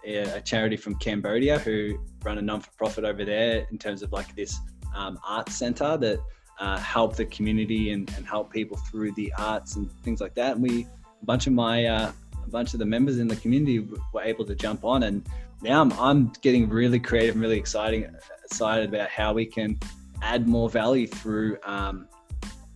a 0.06 0.40
charity 0.40 0.76
from 0.76 0.96
Cambodia 0.96 1.58
who 1.58 1.98
run 2.22 2.38
a 2.38 2.42
non-for-profit 2.42 3.04
over 3.04 3.24
there 3.24 3.66
in 3.70 3.78
terms 3.78 4.02
of 4.02 4.12
like 4.12 4.34
this 4.36 4.58
um, 4.94 5.18
art 5.26 5.48
center 5.48 5.96
that 5.96 6.20
uh, 6.60 6.78
help 6.78 7.16
the 7.16 7.24
community 7.26 7.92
and, 7.92 8.12
and, 8.16 8.24
help 8.24 8.52
people 8.52 8.76
through 8.76 9.10
the 9.12 9.32
arts 9.38 9.74
and 9.74 9.90
things 10.02 10.20
like 10.20 10.34
that. 10.34 10.52
And 10.52 10.62
we, 10.62 10.86
a 11.20 11.24
bunch 11.24 11.48
of 11.48 11.52
my, 11.52 11.86
uh, 11.86 12.12
a 12.44 12.50
bunch 12.50 12.74
of 12.74 12.78
the 12.78 12.86
members 12.86 13.18
in 13.18 13.26
the 13.26 13.34
community 13.36 13.88
were 14.12 14.22
able 14.22 14.44
to 14.44 14.54
jump 14.54 14.84
on, 14.84 15.02
and 15.02 15.26
now 15.62 15.80
I'm, 15.80 15.92
I'm 15.94 16.32
getting 16.42 16.68
really 16.68 17.00
creative 17.00 17.34
and 17.34 17.42
really 17.42 17.58
exciting, 17.58 18.06
excited 18.44 18.88
about 18.94 19.08
how 19.08 19.32
we 19.32 19.46
can 19.46 19.80
add 20.22 20.48
more 20.48 20.68
value 20.68 21.06
through, 21.06 21.58
um, 21.64 22.08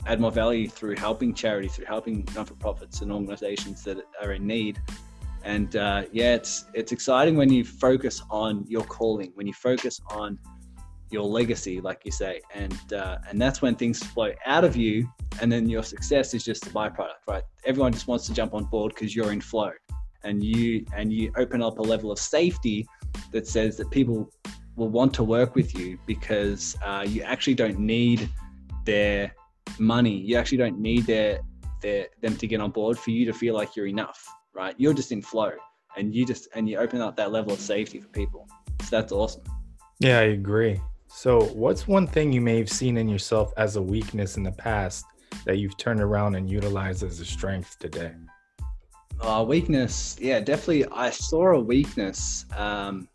add 0.06 0.20
more 0.20 0.32
value 0.32 0.68
through 0.68 0.96
helping 0.96 1.34
charity, 1.34 1.68
through 1.68 1.86
helping 1.86 2.26
non-for-profits 2.34 3.00
and 3.02 3.12
organizations 3.12 3.82
that 3.84 3.98
are 4.22 4.32
in 4.32 4.46
need. 4.46 4.80
And 5.44 5.76
uh, 5.76 6.04
yeah, 6.12 6.34
it's 6.34 6.64
it's 6.74 6.92
exciting 6.92 7.36
when 7.36 7.50
you 7.50 7.64
focus 7.64 8.22
on 8.30 8.64
your 8.68 8.84
calling, 8.84 9.32
when 9.34 9.46
you 9.46 9.54
focus 9.54 10.00
on 10.10 10.38
your 11.10 11.24
legacy, 11.24 11.80
like 11.80 12.00
you 12.04 12.10
say, 12.10 12.40
and 12.54 12.92
uh, 12.92 13.18
and 13.28 13.40
that's 13.40 13.62
when 13.62 13.74
things 13.74 14.02
flow 14.02 14.32
out 14.44 14.64
of 14.64 14.76
you, 14.76 15.08
and 15.40 15.50
then 15.50 15.68
your 15.68 15.82
success 15.82 16.34
is 16.34 16.44
just 16.44 16.66
a 16.66 16.70
byproduct, 16.70 17.22
right? 17.26 17.44
Everyone 17.64 17.92
just 17.92 18.08
wants 18.08 18.26
to 18.26 18.34
jump 18.34 18.52
on 18.52 18.64
board 18.64 18.92
because 18.94 19.14
you're 19.16 19.32
in 19.32 19.40
flow, 19.40 19.70
and 20.24 20.42
you 20.42 20.84
and 20.94 21.12
you 21.12 21.32
open 21.36 21.62
up 21.62 21.78
a 21.78 21.82
level 21.82 22.10
of 22.10 22.18
safety 22.18 22.86
that 23.32 23.46
says 23.46 23.76
that 23.76 23.90
people 23.90 24.30
will 24.78 24.88
want 24.88 25.12
to 25.14 25.24
work 25.24 25.54
with 25.54 25.78
you 25.78 25.98
because 26.06 26.76
uh, 26.84 27.04
you 27.06 27.22
actually 27.22 27.54
don't 27.54 27.78
need 27.78 28.30
their 28.84 29.34
money, 29.78 30.16
you 30.16 30.36
actually 30.36 30.58
don't 30.58 30.78
need 30.78 31.06
their 31.06 31.40
their 31.82 32.08
them 32.22 32.36
to 32.36 32.46
get 32.46 32.60
on 32.60 32.70
board 32.70 32.98
for 32.98 33.10
you 33.10 33.24
to 33.26 33.32
feel 33.32 33.54
like 33.54 33.76
you're 33.76 33.86
enough 33.86 34.26
right? 34.58 34.74
You're 34.76 34.92
just 34.92 35.12
in 35.12 35.22
flow 35.22 35.52
and 35.96 36.14
you 36.14 36.26
just 36.26 36.48
and 36.54 36.68
you 36.68 36.78
open 36.78 37.00
up 37.00 37.16
that 37.16 37.32
level 37.32 37.52
of 37.52 37.60
safety 37.60 38.00
for 38.00 38.08
people. 38.08 38.46
So 38.82 38.96
that's 38.96 39.12
awesome. 39.12 39.42
Yeah, 40.00 40.18
I 40.18 40.34
agree. 40.40 40.80
So, 41.06 41.44
what's 41.54 41.88
one 41.88 42.06
thing 42.06 42.32
you 42.32 42.40
may 42.40 42.58
have 42.58 42.68
seen 42.68 42.98
in 42.98 43.08
yourself 43.08 43.52
as 43.56 43.76
a 43.76 43.82
weakness 43.82 44.36
in 44.36 44.42
the 44.42 44.52
past 44.52 45.06
that 45.46 45.56
you've 45.56 45.76
turned 45.78 46.00
around 46.00 46.34
and 46.34 46.50
utilized 46.50 47.02
as 47.02 47.20
a 47.20 47.24
strength 47.24 47.78
today? 47.78 48.12
Uh, 49.20 49.44
weakness, 49.48 50.16
yeah, 50.20 50.38
definitely. 50.38 50.86
I 50.92 51.10
saw 51.10 51.54
a 51.54 51.60
weakness. 51.60 52.44
Um, 52.56 53.08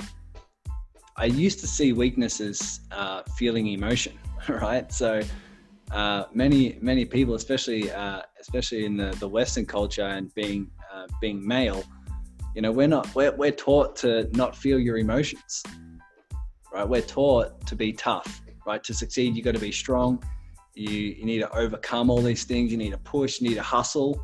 I 1.15 1.25
used 1.25 1.59
to 1.59 1.67
see 1.67 1.93
weaknesses 1.93 2.81
uh, 2.91 3.21
feeling 3.37 3.67
emotion, 3.67 4.17
right? 4.49 4.91
So, 4.91 5.21
uh, 5.91 6.25
many 6.33 6.77
many 6.81 7.05
people, 7.05 7.35
especially 7.35 7.91
uh, 7.91 8.21
especially 8.39 8.85
in 8.85 8.97
the, 8.97 9.15
the 9.19 9.27
Western 9.27 9.65
culture 9.65 10.07
and 10.07 10.33
being 10.33 10.69
uh, 10.93 11.07
being 11.21 11.45
male, 11.45 11.83
you 12.55 12.61
know, 12.61 12.71
we're 12.71 12.87
not 12.87 13.13
we're, 13.13 13.35
we're 13.35 13.51
taught 13.51 13.95
to 13.97 14.29
not 14.33 14.55
feel 14.55 14.79
your 14.79 14.97
emotions, 14.97 15.63
right? 16.73 16.87
We're 16.87 17.01
taught 17.01 17.65
to 17.67 17.75
be 17.75 17.93
tough, 17.93 18.41
right? 18.65 18.83
To 18.83 18.93
succeed, 18.93 19.35
you 19.35 19.43
got 19.43 19.53
to 19.53 19.61
be 19.61 19.71
strong. 19.71 20.23
You 20.73 20.89
you 20.89 21.25
need 21.25 21.39
to 21.39 21.55
overcome 21.55 22.09
all 22.09 22.21
these 22.21 22.43
things. 22.43 22.71
You 22.71 22.77
need 22.77 22.91
to 22.91 22.97
push. 22.97 23.39
You 23.39 23.49
need 23.49 23.55
to 23.55 23.63
hustle. 23.63 24.19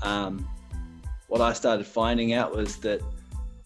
Um, 0.00 0.48
what 1.28 1.40
I 1.42 1.52
started 1.52 1.86
finding 1.86 2.32
out 2.32 2.56
was 2.56 2.76
that 2.78 3.02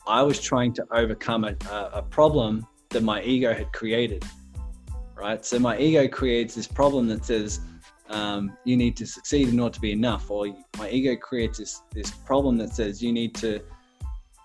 I 0.07 0.23
was 0.23 0.41
trying 0.41 0.73
to 0.75 0.87
overcome 0.93 1.45
a, 1.45 1.57
a 1.93 2.03
problem 2.03 2.67
that 2.91 3.03
my 3.03 3.23
ego 3.23 3.53
had 3.53 3.73
created, 3.73 4.25
right? 5.15 5.45
So 5.45 5.59
my 5.59 5.79
ego 5.79 6.07
creates 6.09 6.55
this 6.55 6.67
problem 6.67 7.09
that 7.09 7.25
says 7.25 7.61
um, 8.11 8.57
you 8.65 8.77
need 8.77 8.97
to 8.99 9.07
succeed 9.07 9.49
in 9.49 9.59
order 9.59 9.75
to 9.75 9.81
be 9.81 9.93
enough, 9.93 10.31
or 10.31 10.47
my 10.79 10.91
ego 10.91 11.17
creates 11.17 11.59
this 11.59 11.83
this 11.93 12.11
problem 12.11 12.57
that 12.59 12.75
says 12.75 13.03
you 13.03 13.13
need 13.13 13.35
to 13.37 13.61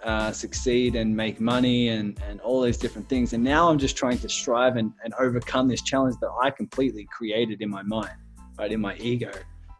uh, 0.04 0.32
succeed 0.32 0.96
and 0.96 1.16
make 1.16 1.42
money 1.42 1.90
and, 1.90 2.22
and 2.28 2.40
all 2.40 2.62
these 2.62 2.78
different 2.78 3.10
things. 3.10 3.34
And 3.34 3.44
now 3.44 3.70
I'm 3.70 3.78
just 3.78 3.98
trying 3.98 4.18
to 4.20 4.30
strive 4.30 4.78
and, 4.78 4.94
and 5.04 5.14
overcome 5.20 5.68
this 5.68 5.82
challenge 5.82 6.16
that 6.22 6.32
I 6.42 6.52
completely 6.52 7.06
created 7.12 7.62
in 7.62 7.70
my 7.70 7.84
mind, 7.84 8.16
right, 8.58 8.72
in 8.72 8.80
my 8.80 8.96
ego. 8.96 9.32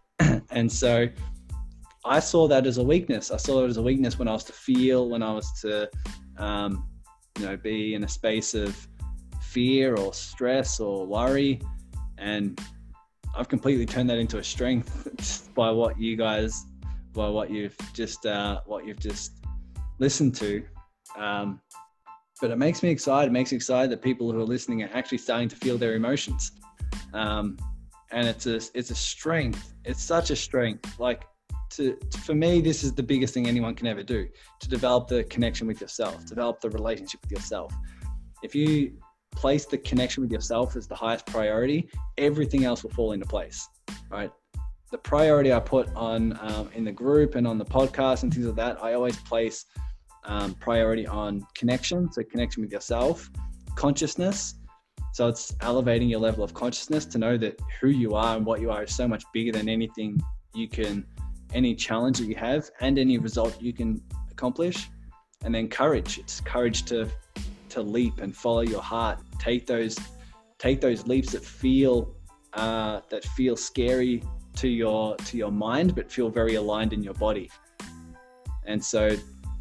and 0.52 0.70
so 0.70 1.08
I 2.06 2.20
saw 2.20 2.48
that 2.48 2.66
as 2.66 2.78
a 2.78 2.84
weakness. 2.84 3.32
I 3.32 3.38
saw 3.38 3.64
it 3.64 3.70
as 3.70 3.78
a 3.78 3.82
weakness 3.82 4.18
when 4.18 4.28
I 4.28 4.34
was 4.34 4.44
to 4.46 4.54
feel, 4.54 5.10
when 5.10 5.22
I 5.22 5.34
was 5.34 5.52
to, 5.62 5.90
um, 6.38 6.88
you 7.38 7.46
know, 7.46 7.58
be 7.58 7.94
in 7.94 8.04
a 8.04 8.08
space 8.08 8.54
of 8.54 8.76
fear 9.42 9.96
or 9.96 10.14
stress 10.14 10.80
or 10.80 11.06
worry. 11.06 11.62
And 12.18 12.60
I've 13.36 13.50
completely 13.50 13.86
turned 13.86 14.10
that 14.10 14.18
into 14.18 14.38
a 14.38 14.44
strength 14.44 15.50
by 15.56 15.72
what 15.72 16.00
you 16.00 16.16
guys, 16.16 16.66
by 17.14 17.28
what 17.28 17.50
you've 17.50 17.78
just, 17.94 18.26
uh, 18.26 18.62
what 18.66 18.86
you've 18.86 19.00
just 19.00 19.34
listened 20.00 20.36
to. 20.36 20.64
Um, 21.18 21.60
but 22.40 22.52
it 22.52 22.58
makes 22.58 22.82
me 22.82 22.90
excited. 22.90 23.30
It 23.30 23.34
makes 23.34 23.52
me 23.52 23.58
excited 23.58 23.92
that 23.92 24.02
people 24.02 24.32
who 24.32 24.40
are 24.40 24.46
listening 24.46 24.84
are 24.84 24.90
actually 24.94 25.18
starting 25.18 25.50
to 25.50 25.56
feel 25.58 25.78
their 25.78 25.96
emotions. 25.96 26.54
Um, 27.14 27.58
and 28.12 28.28
it's 28.28 28.46
a 28.46 28.56
it's 28.74 28.92
a 28.92 28.96
strength. 28.96 29.74
It's 29.84 30.02
such 30.02 30.32
a 30.32 30.36
strength. 30.36 31.00
Like 31.00 31.26
to, 31.72 31.98
for 32.24 32.34
me, 32.34 32.62
this 32.62 32.84
is 32.84 32.94
the 32.94 33.04
biggest 33.04 33.34
thing 33.34 33.48
anyone 33.48 33.76
can 33.76 33.88
ever 33.88 34.04
do 34.04 34.28
to 34.60 34.70
develop 34.70 35.08
the 35.08 35.24
connection 35.26 35.68
with 35.68 35.82
yourself, 35.82 36.26
develop 36.26 36.62
the 36.62 36.70
relationship 36.70 37.22
with 37.22 37.32
yourself. 37.32 37.74
If 38.44 38.56
you 38.56 38.98
place 39.32 39.66
the 39.66 39.78
connection 39.78 40.22
with 40.22 40.32
yourself 40.32 40.76
as 40.76 40.88
the 40.88 40.96
highest 40.96 41.26
priority, 41.28 41.90
everything 42.18 42.66
else 42.66 42.84
will 42.84 42.92
fall 42.92 43.12
into 43.12 43.26
place. 43.26 43.68
Right 44.10 44.32
the 44.92 44.98
priority 44.98 45.54
I 45.54 45.60
put 45.60 45.94
on 45.96 46.38
um, 46.42 46.70
in 46.74 46.84
the 46.84 46.92
group 46.92 47.36
and 47.36 47.46
on 47.46 47.58
the 47.58 47.66
podcast 47.66 48.24
and 48.24 48.34
things 48.34 48.46
like 48.48 48.56
that, 48.56 48.84
I 48.84 48.94
always 48.94 49.18
place 49.18 49.66
um, 50.26 50.56
priority 50.56 51.06
on 51.08 51.46
connection, 51.56 52.12
so 52.12 52.24
connection 52.24 52.64
with 52.64 52.72
yourself, 52.72 53.30
consciousness. 53.76 54.56
So 55.14 55.28
it's 55.28 55.56
elevating 55.62 56.10
your 56.10 56.20
level 56.20 56.44
of 56.44 56.54
consciousness 56.54 57.06
to 57.06 57.18
know 57.18 57.38
that 57.38 57.60
who 57.80 57.90
you 57.90 58.16
are 58.16 58.38
and 58.38 58.46
what 58.46 58.62
you 58.62 58.72
are 58.72 58.84
is 58.84 58.96
so 58.96 59.08
much 59.08 59.24
bigger 59.34 59.52
than 59.52 59.70
anything 59.70 60.20
you 60.54 60.68
can, 60.68 61.06
any 61.54 61.76
challenge 61.76 62.20
that 62.20 62.26
you 62.26 62.36
have 62.36 62.70
and 62.80 63.00
any 63.00 63.18
result 63.18 63.62
you 63.62 63.74
can 63.74 64.02
accomplish. 64.32 64.90
And 65.44 65.56
then 65.56 65.70
courage. 65.70 66.18
It's 66.18 66.42
courage 66.42 66.84
to 66.86 67.10
to 67.70 67.82
leap 67.82 68.20
and 68.20 68.36
follow 68.36 68.62
your 68.62 68.82
heart. 68.82 69.20
Take 69.40 69.66
those 69.66 69.98
take 70.58 70.82
those 70.82 71.08
leaps 71.08 71.32
that 71.32 71.44
feel 71.44 72.14
uh, 72.54 73.02
that 73.10 73.24
feel 73.24 73.56
scary 73.56 74.24
to 74.56 74.68
your 74.68 75.16
to 75.16 75.38
your 75.38 75.52
mind, 75.52 75.96
but 75.96 76.12
feel 76.12 76.30
very 76.30 76.56
aligned 76.56 76.94
in 76.94 77.04
your 77.04 77.14
body. 77.14 77.50
And 78.66 78.84
so 78.84 79.16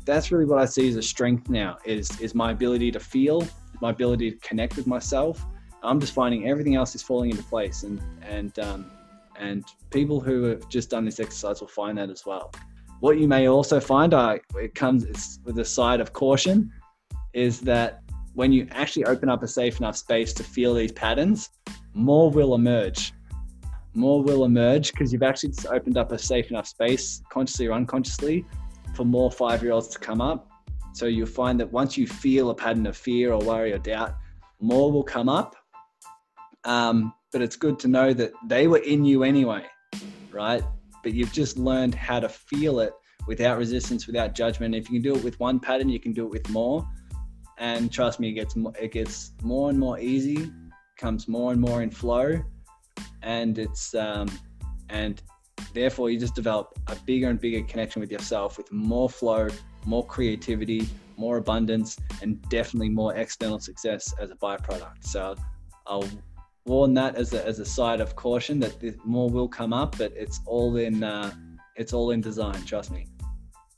that's 0.05 0.33
really 0.33 0.47
what 0.47 0.59
I 0.59 0.65
see 0.65 0.89
as 0.89 0.97
a 0.97 1.03
strength 1.03 1.49
now 1.49 1.79
is 1.85 2.21
is 2.21 2.35
my 2.35 2.51
ability 2.51 2.91
to 2.93 3.01
feel, 3.01 3.47
my 3.81 3.91
ability 3.91 4.33
to 4.33 4.37
connect 4.39 4.77
with 4.77 4.87
myself. 4.87 5.45
I'm 5.83 6.01
just 6.01 6.13
finding 6.13 6.49
everything 6.49 6.75
else 6.75 6.95
is 6.95 7.03
falling 7.03 7.31
into 7.31 7.45
place, 7.45 7.85
and 7.85 8.01
and 8.23 8.59
um, 8.59 8.91
and 9.39 9.65
people 9.91 10.21
who 10.21 10.45
have 10.45 10.69
just 10.69 10.91
done 10.91 11.05
this 11.05 11.21
exercise 11.21 11.61
will 11.61 11.69
find 11.69 11.99
that 11.99 12.11
as 12.11 12.25
well. 12.27 12.53
What 13.01 13.19
you 13.19 13.29
may 13.29 13.49
also 13.49 13.79
find, 13.79 14.13
I 14.13 14.41
it 14.57 14.75
comes 14.75 15.39
with 15.45 15.59
a 15.59 15.65
side 15.65 16.01
of 16.01 16.13
caution, 16.13 16.73
is 17.33 17.61
that 17.61 18.03
when 18.35 18.53
you 18.53 18.67
actually 18.71 19.05
open 19.05 19.29
up 19.29 19.43
a 19.43 19.49
safe 19.49 19.79
enough 19.79 19.97
space 19.97 20.33
to 20.35 20.45
feel 20.45 20.75
these 20.75 20.93
patterns, 20.93 21.51
more 21.95 22.31
will 22.31 22.55
emerge. 22.55 23.13
More 23.95 24.23
will 24.23 24.45
emerge 24.45 24.93
because 24.93 25.13
you've 25.13 25.23
actually 25.23 25.55
opened 25.71 25.97
up 25.97 26.13
a 26.13 26.19
safe 26.19 26.51
enough 26.51 26.67
space, 26.67 27.23
consciously 27.31 27.67
or 27.67 27.73
unconsciously, 27.73 28.45
for 28.95 29.05
more 29.05 29.31
five 29.31 29.63
year 29.63 29.73
olds 29.73 29.89
to 29.89 29.99
come 29.99 30.21
up. 30.21 30.49
So 30.93 31.07
you'll 31.07 31.27
find 31.27 31.59
that 31.61 31.71
once 31.71 31.97
you 31.97 32.07
feel 32.07 32.51
a 32.51 32.55
pattern 32.55 32.87
of 32.87 32.97
fear 32.97 33.33
or 33.33 33.41
worry 33.41 33.73
or 33.73 33.79
doubt, 33.79 34.17
more 34.61 34.91
will 34.91 35.05
come 35.05 35.29
up. 35.29 35.55
Um, 36.65 37.13
but 37.33 37.43
it's 37.43 37.57
good 37.57 37.79
to 37.81 37.89
know 37.89 38.13
that 38.13 38.33
they 38.47 38.67
were 38.67 38.79
in 38.79 39.05
you 39.05 39.23
anyway, 39.23 39.65
right? 40.31 40.63
But 41.03 41.15
you've 41.15 41.33
just 41.33 41.59
learned 41.59 41.95
how 41.95 42.21
to 42.21 42.29
feel 42.29 42.81
it 42.81 42.93
without 43.27 43.59
resistance, 43.59 44.07
without 44.07 44.35
judgment. 44.35 44.75
If 44.75 44.91
you 44.91 45.01
can 45.01 45.13
do 45.13 45.17
it 45.17 45.25
with 45.25 45.39
one 45.39 45.61
pattern, 45.61 45.89
you 45.89 46.01
can 46.01 46.13
do 46.13 46.25
it 46.25 46.31
with 46.31 46.49
more. 46.51 46.89
And 47.59 47.93
trust 47.93 48.21
me, 48.21 48.31
it 48.31 48.35
gets 48.35 48.57
more, 48.57 48.73
it 48.81 48.93
gets 48.93 49.33
more 49.43 49.71
and 49.71 49.79
more 49.79 49.99
easy, 49.99 50.51
comes 50.97 51.29
more 51.29 51.53
and 51.53 51.61
more 51.61 51.83
in 51.83 51.91
flow, 51.91 52.41
and 53.23 53.59
it's 53.59 53.95
um, 53.95 54.29
and 54.89 55.21
Therefore, 55.75 56.11
you 56.11 56.19
just 56.19 56.35
develop 56.35 56.79
a 56.87 56.97
bigger 57.07 57.29
and 57.29 57.41
bigger 57.41 57.63
connection 57.67 58.01
with 58.01 58.11
yourself 58.11 58.57
with 58.57 58.71
more 58.73 59.09
flow, 59.09 59.49
more 59.87 60.05
creativity, 60.05 60.89
more 61.17 61.37
abundance, 61.37 61.97
and 62.23 62.41
definitely 62.49 62.89
more 62.89 63.15
external 63.15 63.59
success 63.59 64.15
as 64.21 64.31
a 64.31 64.37
byproduct. 64.37 65.05
So 65.05 65.35
I'll 65.87 66.09
warn 66.69 66.95
that 66.95 67.17
as 67.17 67.33
a, 67.33 67.45
as 67.47 67.59
a 67.59 67.65
side 67.65 68.01
of 68.01 68.15
caution 68.15 68.61
that 68.61 69.05
more 69.05 69.29
will 69.29 69.49
come 69.49 69.73
up, 69.73 69.97
but 69.99 70.13
it's 70.15 70.41
all 70.47 70.77
in 70.77 71.03
uh, 71.03 71.33
it's 71.77 71.93
all 71.93 72.11
in 72.11 72.21
design. 72.21 72.63
Trust 72.65 72.91
me. 72.91 73.07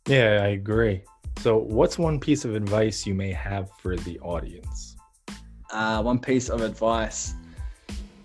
Yeah, 0.07 0.41
I 0.43 0.49
agree. 0.49 1.03
So, 1.39 1.59
what's 1.59 1.99
one 1.99 2.19
piece 2.21 2.45
of 2.45 2.55
advice 2.55 3.07
you 3.07 3.15
may 3.15 3.33
have 3.33 3.71
for 3.79 3.97
the 3.97 4.19
audience? 4.21 4.97
Uh, 5.73 6.03
one 6.03 6.19
piece 6.19 6.49
of 6.49 6.63
advice. 6.63 7.35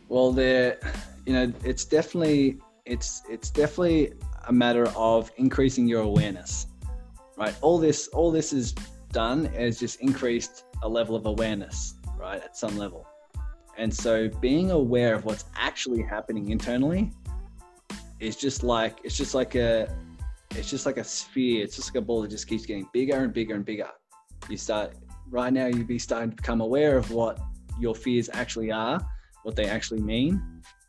Well, 0.09 0.31
there, 0.31 0.79
you 1.25 1.33
know, 1.33 1.53
it's 1.63 1.85
definitely 1.85 2.59
it's 2.85 3.23
it's 3.29 3.49
definitely 3.49 4.13
a 4.47 4.53
matter 4.53 4.87
of 4.95 5.31
increasing 5.37 5.87
your 5.87 6.01
awareness 6.01 6.67
right 7.35 7.55
all 7.61 7.77
this 7.79 8.07
all 8.09 8.31
this 8.31 8.53
is 8.53 8.73
done 9.11 9.47
is 9.47 9.79
just 9.79 9.99
increased 10.01 10.65
a 10.83 10.89
level 10.89 11.15
of 11.15 11.25
awareness 11.25 11.95
right 12.17 12.43
at 12.43 12.55
some 12.55 12.77
level 12.77 13.07
and 13.77 13.93
so 13.93 14.29
being 14.39 14.71
aware 14.71 15.15
of 15.15 15.25
what's 15.25 15.45
actually 15.55 16.01
happening 16.01 16.49
internally 16.49 17.11
is 18.19 18.35
just 18.35 18.63
like 18.63 18.99
it's 19.03 19.17
just 19.17 19.33
like 19.33 19.55
a 19.55 19.93
it's 20.51 20.69
just 20.69 20.85
like 20.85 20.97
a 20.97 21.03
sphere 21.03 21.63
it's 21.63 21.75
just 21.75 21.93
like 21.93 22.01
a 22.01 22.05
ball 22.05 22.21
that 22.21 22.29
just 22.29 22.47
keeps 22.47 22.65
getting 22.65 22.87
bigger 22.93 23.23
and 23.23 23.33
bigger 23.33 23.55
and 23.55 23.65
bigger 23.65 23.89
you 24.49 24.57
start 24.57 24.95
right 25.29 25.51
now 25.51 25.65
you'd 25.65 25.87
be 25.87 25.99
starting 25.99 26.29
to 26.29 26.35
become 26.35 26.61
aware 26.61 26.97
of 26.97 27.11
what 27.11 27.39
your 27.79 27.93
fears 27.93 28.29
actually 28.33 28.71
are 28.71 28.99
what 29.43 29.55
they 29.55 29.65
actually 29.65 30.01
mean 30.01 30.41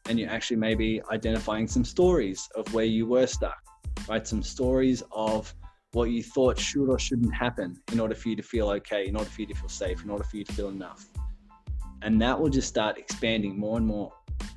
and 0.09 0.19
you're 0.19 0.31
actually 0.31 0.57
maybe 0.57 1.03
identifying 1.11 1.67
some 1.67 1.85
stories 1.85 2.49
of 2.55 2.73
where 2.73 2.85
you 2.85 3.07
were 3.07 3.27
stuck, 3.27 3.59
right? 4.09 4.27
Some 4.27 4.43
stories 4.43 5.03
of 5.13 5.53
what 5.93 6.11
you 6.11 6.23
thought 6.23 6.59
should 6.59 6.89
or 6.89 6.99
shouldn't 6.99 7.35
happen 7.35 7.77
in 7.93 8.01
order 8.01 8.15
for 8.15 8.29
you 8.29 8.37
to 8.37 8.43
feel 8.43 8.69
okay, 8.71 9.07
in 9.07 9.17
order 9.17 9.29
for 9.29 9.43
you 9.43 9.47
to 9.49 9.55
feel 9.55 9.69
safe, 9.69 10.05
in 10.05 10.11
order 10.11 10.25
for 10.25 10.37
you 10.37 10.45
to 10.45 10.53
feel 10.53 10.69
enough. 10.69 11.07
And 12.03 12.21
that 12.23 12.39
will 12.39 12.51
just 12.51 12.69
start 12.69 12.99
expanding 12.99 13.59
more 13.59 13.77
and 13.77 13.87
more. 13.87 14.13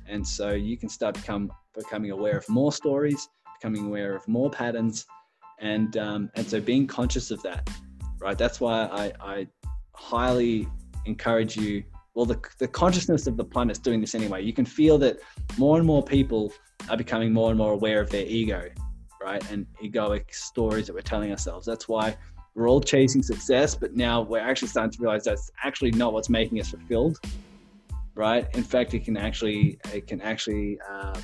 And 0.08 0.26
so 0.26 0.50
you 0.50 0.76
can 0.76 0.88
start 0.88 1.14
become 1.14 1.52
becoming 1.74 2.10
aware 2.10 2.38
of 2.38 2.48
more 2.48 2.72
stories, 2.72 3.28
becoming 3.60 3.86
aware 3.86 4.14
of 4.14 4.26
more 4.28 4.50
patterns, 4.50 5.06
and 5.60 5.96
um, 5.96 6.30
and 6.34 6.46
so 6.46 6.60
being 6.60 6.86
conscious 6.86 7.30
of 7.30 7.42
that, 7.42 7.68
right? 8.20 8.36
That's 8.36 8.60
why 8.60 8.86
I, 8.86 9.12
I 9.20 9.46
highly 9.92 10.68
encourage 11.06 11.56
you 11.56 11.84
well, 12.14 12.26
the, 12.26 12.40
the 12.58 12.68
consciousness 12.68 13.26
of 13.26 13.36
the 13.36 13.44
planet's 13.44 13.78
doing 13.78 14.00
this 14.00 14.14
anyway. 14.14 14.42
You 14.42 14.52
can 14.52 14.64
feel 14.64 14.98
that 14.98 15.18
more 15.58 15.78
and 15.78 15.86
more 15.86 16.02
people 16.02 16.52
are 16.88 16.96
becoming 16.96 17.32
more 17.32 17.50
and 17.50 17.58
more 17.58 17.72
aware 17.72 18.00
of 18.00 18.10
their 18.10 18.24
ego, 18.26 18.68
right? 19.22 19.48
And 19.50 19.66
egoic 19.82 20.34
stories 20.34 20.86
that 20.86 20.94
we're 20.94 21.02
telling 21.02 21.30
ourselves. 21.30 21.66
That's 21.66 21.88
why 21.88 22.16
we're 22.54 22.68
all 22.68 22.80
chasing 22.80 23.22
success, 23.22 23.74
but 23.74 23.94
now 23.94 24.22
we're 24.22 24.40
actually 24.40 24.68
starting 24.68 24.90
to 24.92 24.98
realize 25.00 25.24
that's 25.24 25.50
actually 25.62 25.92
not 25.92 26.12
what's 26.12 26.28
making 26.28 26.60
us 26.60 26.70
fulfilled, 26.70 27.18
right? 28.14 28.46
In 28.54 28.62
fact, 28.62 28.94
it 28.94 29.04
can 29.04 29.16
actually 29.16 29.78
it 29.92 30.06
can 30.06 30.20
actually 30.20 30.78
uh, 30.88 31.20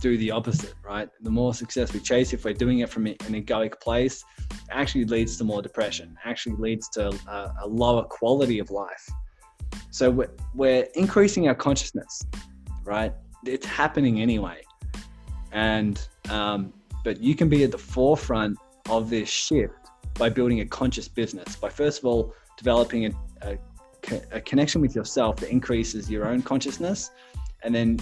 do 0.00 0.16
the 0.16 0.30
opposite, 0.30 0.74
right? 0.84 1.08
The 1.22 1.30
more 1.30 1.54
success 1.54 1.92
we 1.92 2.00
chase, 2.00 2.32
if 2.32 2.44
we're 2.44 2.54
doing 2.54 2.80
it 2.80 2.88
from 2.88 3.06
an 3.06 3.16
egoic 3.16 3.80
place, 3.80 4.24
actually 4.70 5.04
leads 5.04 5.36
to 5.36 5.44
more 5.44 5.62
depression. 5.62 6.16
Actually 6.24 6.56
leads 6.56 6.88
to 6.90 7.08
a, 7.28 7.54
a 7.62 7.66
lower 7.66 8.04
quality 8.04 8.58
of 8.58 8.70
life 8.70 9.08
so 9.94 10.10
we're, 10.10 10.30
we're 10.54 10.88
increasing 10.94 11.46
our 11.46 11.54
consciousness, 11.54 12.26
right? 12.82 13.12
It's 13.46 13.64
happening 13.64 14.20
anyway. 14.20 14.62
And, 15.52 16.04
um, 16.30 16.72
but 17.04 17.20
you 17.20 17.36
can 17.36 17.48
be 17.48 17.62
at 17.62 17.70
the 17.70 17.78
forefront 17.78 18.58
of 18.90 19.08
this 19.08 19.28
shift 19.28 19.83
by 20.14 20.28
building 20.28 20.60
a 20.60 20.66
conscious 20.66 21.08
business, 21.08 21.56
by 21.56 21.68
first 21.68 21.98
of 21.98 22.04
all, 22.04 22.34
developing 22.56 23.06
a, 23.06 23.10
a, 23.42 23.58
a 24.32 24.40
connection 24.40 24.80
with 24.80 24.94
yourself 24.94 25.36
that 25.36 25.50
increases 25.50 26.10
your 26.10 26.26
own 26.26 26.42
consciousness 26.42 27.10
and 27.62 27.74
then, 27.74 27.98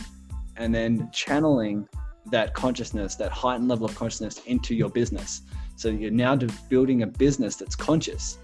and 0.57 0.75
then 0.75 1.09
channeling 1.13 1.89
that 2.31 2.55
consciousness, 2.55 3.15
that 3.17 3.33
heightened 3.33 3.69
level 3.69 3.87
of 3.87 3.95
consciousness 3.95 4.43
into 4.47 4.75
your 4.75 4.91
business. 4.91 5.43
So 5.77 5.89
you're 5.89 6.11
now 6.11 6.37
building 6.69 7.03
a 7.03 7.07
business 7.07 7.57
that's 7.57 7.75
conscious 7.75 8.39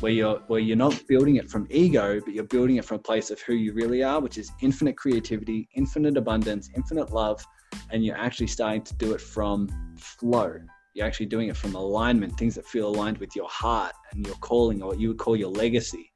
where 0.00 0.12
you're 0.12 0.38
where 0.48 0.60
you're 0.60 0.76
not 0.76 1.00
building 1.06 1.36
it 1.36 1.48
from 1.48 1.66
ego, 1.70 2.20
but 2.20 2.34
you're 2.34 2.44
building 2.44 2.76
it 2.76 2.84
from 2.84 2.96
a 2.96 3.02
place 3.02 3.30
of 3.30 3.40
who 3.40 3.54
you 3.54 3.72
really 3.72 4.02
are, 4.02 4.20
which 4.20 4.36
is 4.36 4.50
infinite 4.60 4.96
creativity, 4.96 5.68
infinite 5.74 6.16
abundance, 6.16 6.70
infinite 6.74 7.12
love, 7.12 7.44
and 7.90 8.04
you're 8.04 8.16
actually 8.16 8.48
starting 8.48 8.82
to 8.82 8.94
do 8.94 9.12
it 9.12 9.20
from 9.20 9.68
flow, 9.96 10.58
you're 10.94 11.06
actually 11.06 11.26
doing 11.26 11.48
it 11.48 11.56
from 11.56 11.74
alignment, 11.74 12.36
things 12.36 12.54
that 12.54 12.66
feel 12.66 12.88
aligned 12.88 13.18
with 13.18 13.34
your 13.34 13.48
heart 13.48 13.92
and 14.12 14.26
your 14.26 14.36
calling, 14.36 14.82
or 14.82 14.90
what 14.90 15.00
you 15.00 15.08
would 15.08 15.18
call 15.18 15.36
your 15.36 15.50
legacy. 15.50 16.12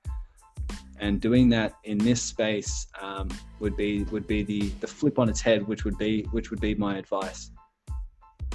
And 0.99 1.21
doing 1.21 1.49
that 1.51 1.75
in 1.85 1.99
this 1.99 2.23
space 2.23 2.87
um, 3.01 3.29
would 3.61 3.77
be 3.77 4.05
would 4.05 4.27
be 4.27 4.43
the 4.43 4.69
the 4.81 4.87
flip 4.87 5.19
on 5.19 5.29
its 5.29 5.41
head, 5.41 5.67
which 5.67 5.85
would 5.85 5.99
be 5.99 6.23
which 6.33 6.51
would 6.51 6.61
be 6.61 6.75
my 6.75 6.99
advice. 6.99 7.51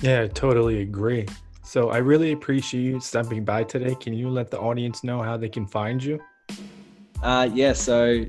Yeah, 0.02 0.24
I 0.24 0.28
totally 0.28 0.82
agree. 0.82 1.28
So 1.64 1.90
I 1.90 1.98
really 1.98 2.32
appreciate 2.32 2.82
you 2.82 3.00
stepping 3.00 3.46
by 3.46 3.64
today. 3.64 3.96
Can 3.96 4.14
you 4.14 4.30
let 4.30 4.50
the 4.50 4.60
audience 4.60 5.04
know 5.04 5.22
how 5.22 5.38
they 5.38 5.50
can 5.50 5.68
find 5.68 6.04
you? 6.04 6.20
Uh, 7.22 7.48
yeah, 7.54 7.74
so 7.74 8.26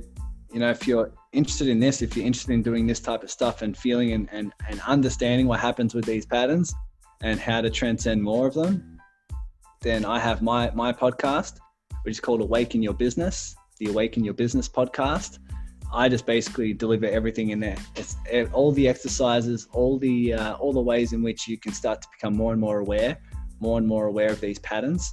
you 0.53 0.61
know, 0.61 0.69
if 0.69 0.87
you're 0.87 1.11
interested 1.33 1.69
in 1.69 1.81
this, 1.81 2.03
if 2.03 2.15
you're 2.15 2.27
interested 2.27 2.53
in 2.53 2.63
doing 2.63 2.87
this 2.87 3.01
type 3.01 3.23
of 3.23 3.31
stuff 3.31 3.63
and 3.63 3.75
feeling 3.75 4.13
and, 4.13 4.29
and, 4.33 4.53
and 4.69 4.81
understanding 4.83 5.47
what 5.47 5.61
happens 5.61 5.95
with 5.95 6.05
these 6.05 6.27
patterns 6.27 6.75
and 7.23 7.39
how 7.41 7.61
to 7.61 7.71
transcend 7.71 8.23
more 8.23 8.47
of 8.47 8.55
them, 8.55 8.99
then 9.81 10.05
I 10.05 10.19
have 10.19 10.43
my 10.43 10.71
my 10.75 10.93
podcast, 10.93 11.59
which 12.03 12.13
is 12.13 12.21
called 12.21 12.41
Awaken 12.41 12.83
Your 12.83 12.95
Business, 12.95 13.55
the 13.79 13.87
Awaken 13.87 14.25
Your 14.25 14.35
Business 14.35 14.69
podcast. 14.69 15.39
I 15.95 16.09
just 16.09 16.25
basically 16.25 16.73
deliver 16.73 17.07
everything 17.07 17.51
in 17.51 17.61
there. 17.61 17.77
It's 17.97 18.17
all 18.53 18.73
the 18.73 18.89
exercises, 18.89 19.69
all 19.73 19.99
the 19.99 20.35
uh, 20.35 20.55
all 20.55 20.73
the 20.73 20.81
ways 20.81 21.13
in 21.13 21.23
which 21.23 21.47
you 21.47 21.59
can 21.59 21.73
start 21.73 22.01
to 22.03 22.09
become 22.17 22.35
more 22.35 22.53
and 22.53 22.61
more 22.61 22.79
aware, 22.79 23.19
more 23.61 23.79
and 23.79 23.87
more 23.87 24.07
aware 24.07 24.31
of 24.31 24.41
these 24.41 24.59
patterns, 24.61 25.13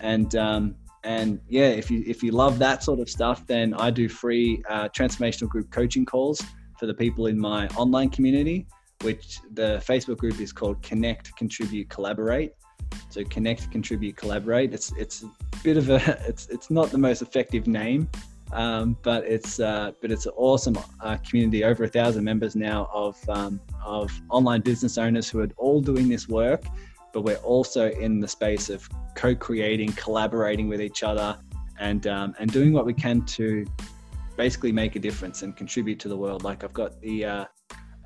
and 0.00 0.36
um, 0.36 0.74
and 1.04 1.40
yeah, 1.48 1.68
if 1.68 1.90
you 1.90 2.04
if 2.06 2.22
you 2.22 2.32
love 2.32 2.58
that 2.58 2.82
sort 2.82 3.00
of 3.00 3.08
stuff, 3.08 3.46
then 3.46 3.74
I 3.74 3.90
do 3.90 4.08
free 4.08 4.62
uh, 4.68 4.88
transformational 4.88 5.48
group 5.48 5.70
coaching 5.70 6.04
calls 6.04 6.42
for 6.78 6.86
the 6.86 6.94
people 6.94 7.26
in 7.26 7.38
my 7.38 7.68
online 7.68 8.10
community, 8.10 8.66
which 9.02 9.40
the 9.54 9.82
Facebook 9.86 10.18
group 10.18 10.40
is 10.40 10.52
called 10.52 10.82
Connect, 10.82 11.34
Contribute, 11.36 11.88
Collaborate. 11.88 12.52
So 13.08 13.24
connect, 13.24 13.70
contribute, 13.70 14.16
collaborate. 14.16 14.72
It's 14.72 14.92
it's 14.96 15.22
a 15.22 15.30
bit 15.62 15.76
of 15.76 15.90
a 15.90 15.96
it's 16.28 16.48
it's 16.48 16.70
not 16.70 16.90
the 16.90 16.98
most 16.98 17.22
effective 17.22 17.66
name, 17.66 18.08
um, 18.52 18.96
but 19.02 19.24
it's 19.24 19.60
uh, 19.60 19.92
but 20.00 20.10
it's 20.10 20.26
an 20.26 20.32
awesome 20.36 20.78
uh, 21.00 21.16
community. 21.28 21.64
Over 21.64 21.84
a 21.84 21.88
thousand 21.88 22.24
members 22.24 22.56
now 22.56 22.88
of 22.92 23.16
um, 23.28 23.60
of 23.84 24.10
online 24.30 24.60
business 24.60 24.98
owners 24.98 25.28
who 25.28 25.40
are 25.40 25.48
all 25.56 25.80
doing 25.80 26.08
this 26.08 26.28
work, 26.28 26.64
but 27.12 27.22
we're 27.22 27.36
also 27.36 27.90
in 27.90 28.20
the 28.20 28.28
space 28.28 28.70
of 28.70 28.88
co-creating, 29.14 29.92
collaborating 29.92 30.68
with 30.68 30.80
each 30.80 31.02
other, 31.02 31.38
and 31.78 32.06
um, 32.06 32.34
and 32.38 32.52
doing 32.52 32.72
what 32.72 32.86
we 32.86 32.94
can 32.94 33.24
to 33.26 33.66
basically 34.36 34.72
make 34.72 34.96
a 34.96 34.98
difference 34.98 35.42
and 35.42 35.56
contribute 35.56 35.98
to 36.00 36.08
the 36.08 36.16
world. 36.16 36.44
Like 36.44 36.64
I've 36.64 36.72
got 36.72 37.00
the 37.00 37.24
uh, 37.24 37.44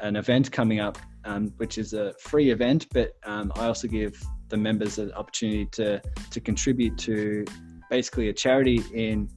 an 0.05 0.17
event 0.17 0.53
coming 0.53 0.81
up, 0.81 0.99
um, 1.25 1.53
which 1.57 1.79
is 1.79 1.95
a 1.95 2.15
free 2.21 2.51
event, 2.51 2.87
but 2.93 3.09
um, 3.25 3.51
I 3.57 3.67
also 3.67 3.89
give 3.89 4.13
the 4.49 4.57
members 4.57 4.99
an 4.99 5.11
opportunity 5.13 5.67
to 5.79 6.01
to 6.31 6.41
contribute 6.41 6.97
to 6.99 7.45
basically 7.91 8.29
a 8.29 8.33
charity 8.33 8.83
in 8.93 9.29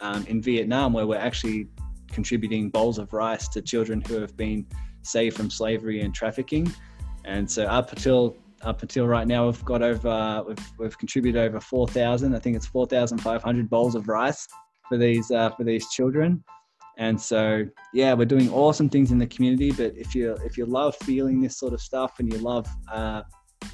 um, 0.00 0.26
in 0.26 0.42
Vietnam, 0.42 0.92
where 0.92 1.06
we're 1.06 1.26
actually 1.28 1.68
contributing 2.10 2.70
bowls 2.70 2.98
of 2.98 3.12
rice 3.12 3.46
to 3.48 3.62
children 3.62 4.02
who 4.08 4.20
have 4.20 4.36
been 4.36 4.66
saved 5.02 5.36
from 5.36 5.48
slavery 5.48 6.00
and 6.00 6.12
trafficking. 6.12 6.66
And 7.24 7.48
so 7.48 7.62
up 7.78 7.92
until 7.92 8.36
up 8.62 8.82
until 8.82 9.06
right 9.06 9.28
now, 9.28 9.46
we've 9.46 9.64
got 9.64 9.82
over 9.82 10.42
we've, 10.46 10.72
we've 10.78 10.98
contributed 10.98 11.40
over 11.40 11.60
four 11.60 11.86
thousand. 11.86 12.34
I 12.34 12.40
think 12.40 12.56
it's 12.56 12.66
four 12.66 12.86
thousand 12.86 13.18
five 13.18 13.42
hundred 13.44 13.70
bowls 13.70 13.94
of 13.94 14.08
rice 14.08 14.48
for 14.88 14.98
these 14.98 15.30
uh, 15.30 15.50
for 15.50 15.62
these 15.62 15.88
children. 15.90 16.42
And 17.00 17.18
so 17.18 17.64
yeah, 17.94 18.12
we're 18.12 18.26
doing 18.26 18.52
awesome 18.52 18.90
things 18.90 19.10
in 19.10 19.18
the 19.18 19.26
community. 19.26 19.72
But 19.72 19.96
if 19.96 20.14
you 20.14 20.34
if 20.44 20.58
you 20.58 20.66
love 20.66 20.94
feeling 20.96 21.40
this 21.40 21.56
sort 21.56 21.72
of 21.72 21.80
stuff 21.80 22.20
and 22.20 22.30
you 22.30 22.38
love 22.38 22.68
uh, 22.92 23.22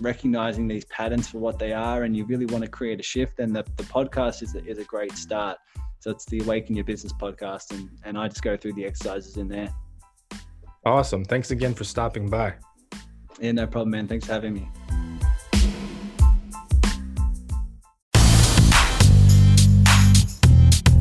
recognizing 0.00 0.68
these 0.68 0.84
patterns 0.86 1.28
for 1.28 1.38
what 1.38 1.58
they 1.58 1.72
are, 1.72 2.04
and 2.04 2.16
you 2.16 2.24
really 2.24 2.46
want 2.46 2.62
to 2.64 2.70
create 2.70 3.00
a 3.00 3.02
shift, 3.02 3.36
then 3.36 3.52
the, 3.52 3.64
the 3.76 3.82
podcast 3.82 4.42
is 4.42 4.54
a, 4.54 4.64
is 4.64 4.78
a 4.78 4.84
great 4.84 5.12
start. 5.12 5.58
So 5.98 6.12
it's 6.12 6.24
the 6.26 6.38
Awaken 6.38 6.76
Your 6.76 6.84
Business 6.84 7.12
podcast, 7.12 7.72
and, 7.72 7.90
and 8.04 8.16
I 8.16 8.28
just 8.28 8.42
go 8.42 8.56
through 8.56 8.74
the 8.74 8.86
exercises 8.86 9.36
in 9.36 9.48
there. 9.48 9.74
Awesome. 10.84 11.24
Thanks 11.24 11.50
again 11.50 11.74
for 11.74 11.82
stopping 11.82 12.30
by. 12.30 12.54
Yeah, 13.40 13.52
no 13.52 13.66
problem, 13.66 13.90
man. 13.90 14.06
Thanks 14.06 14.26
for 14.26 14.34
having 14.34 14.54
me. 14.54 14.68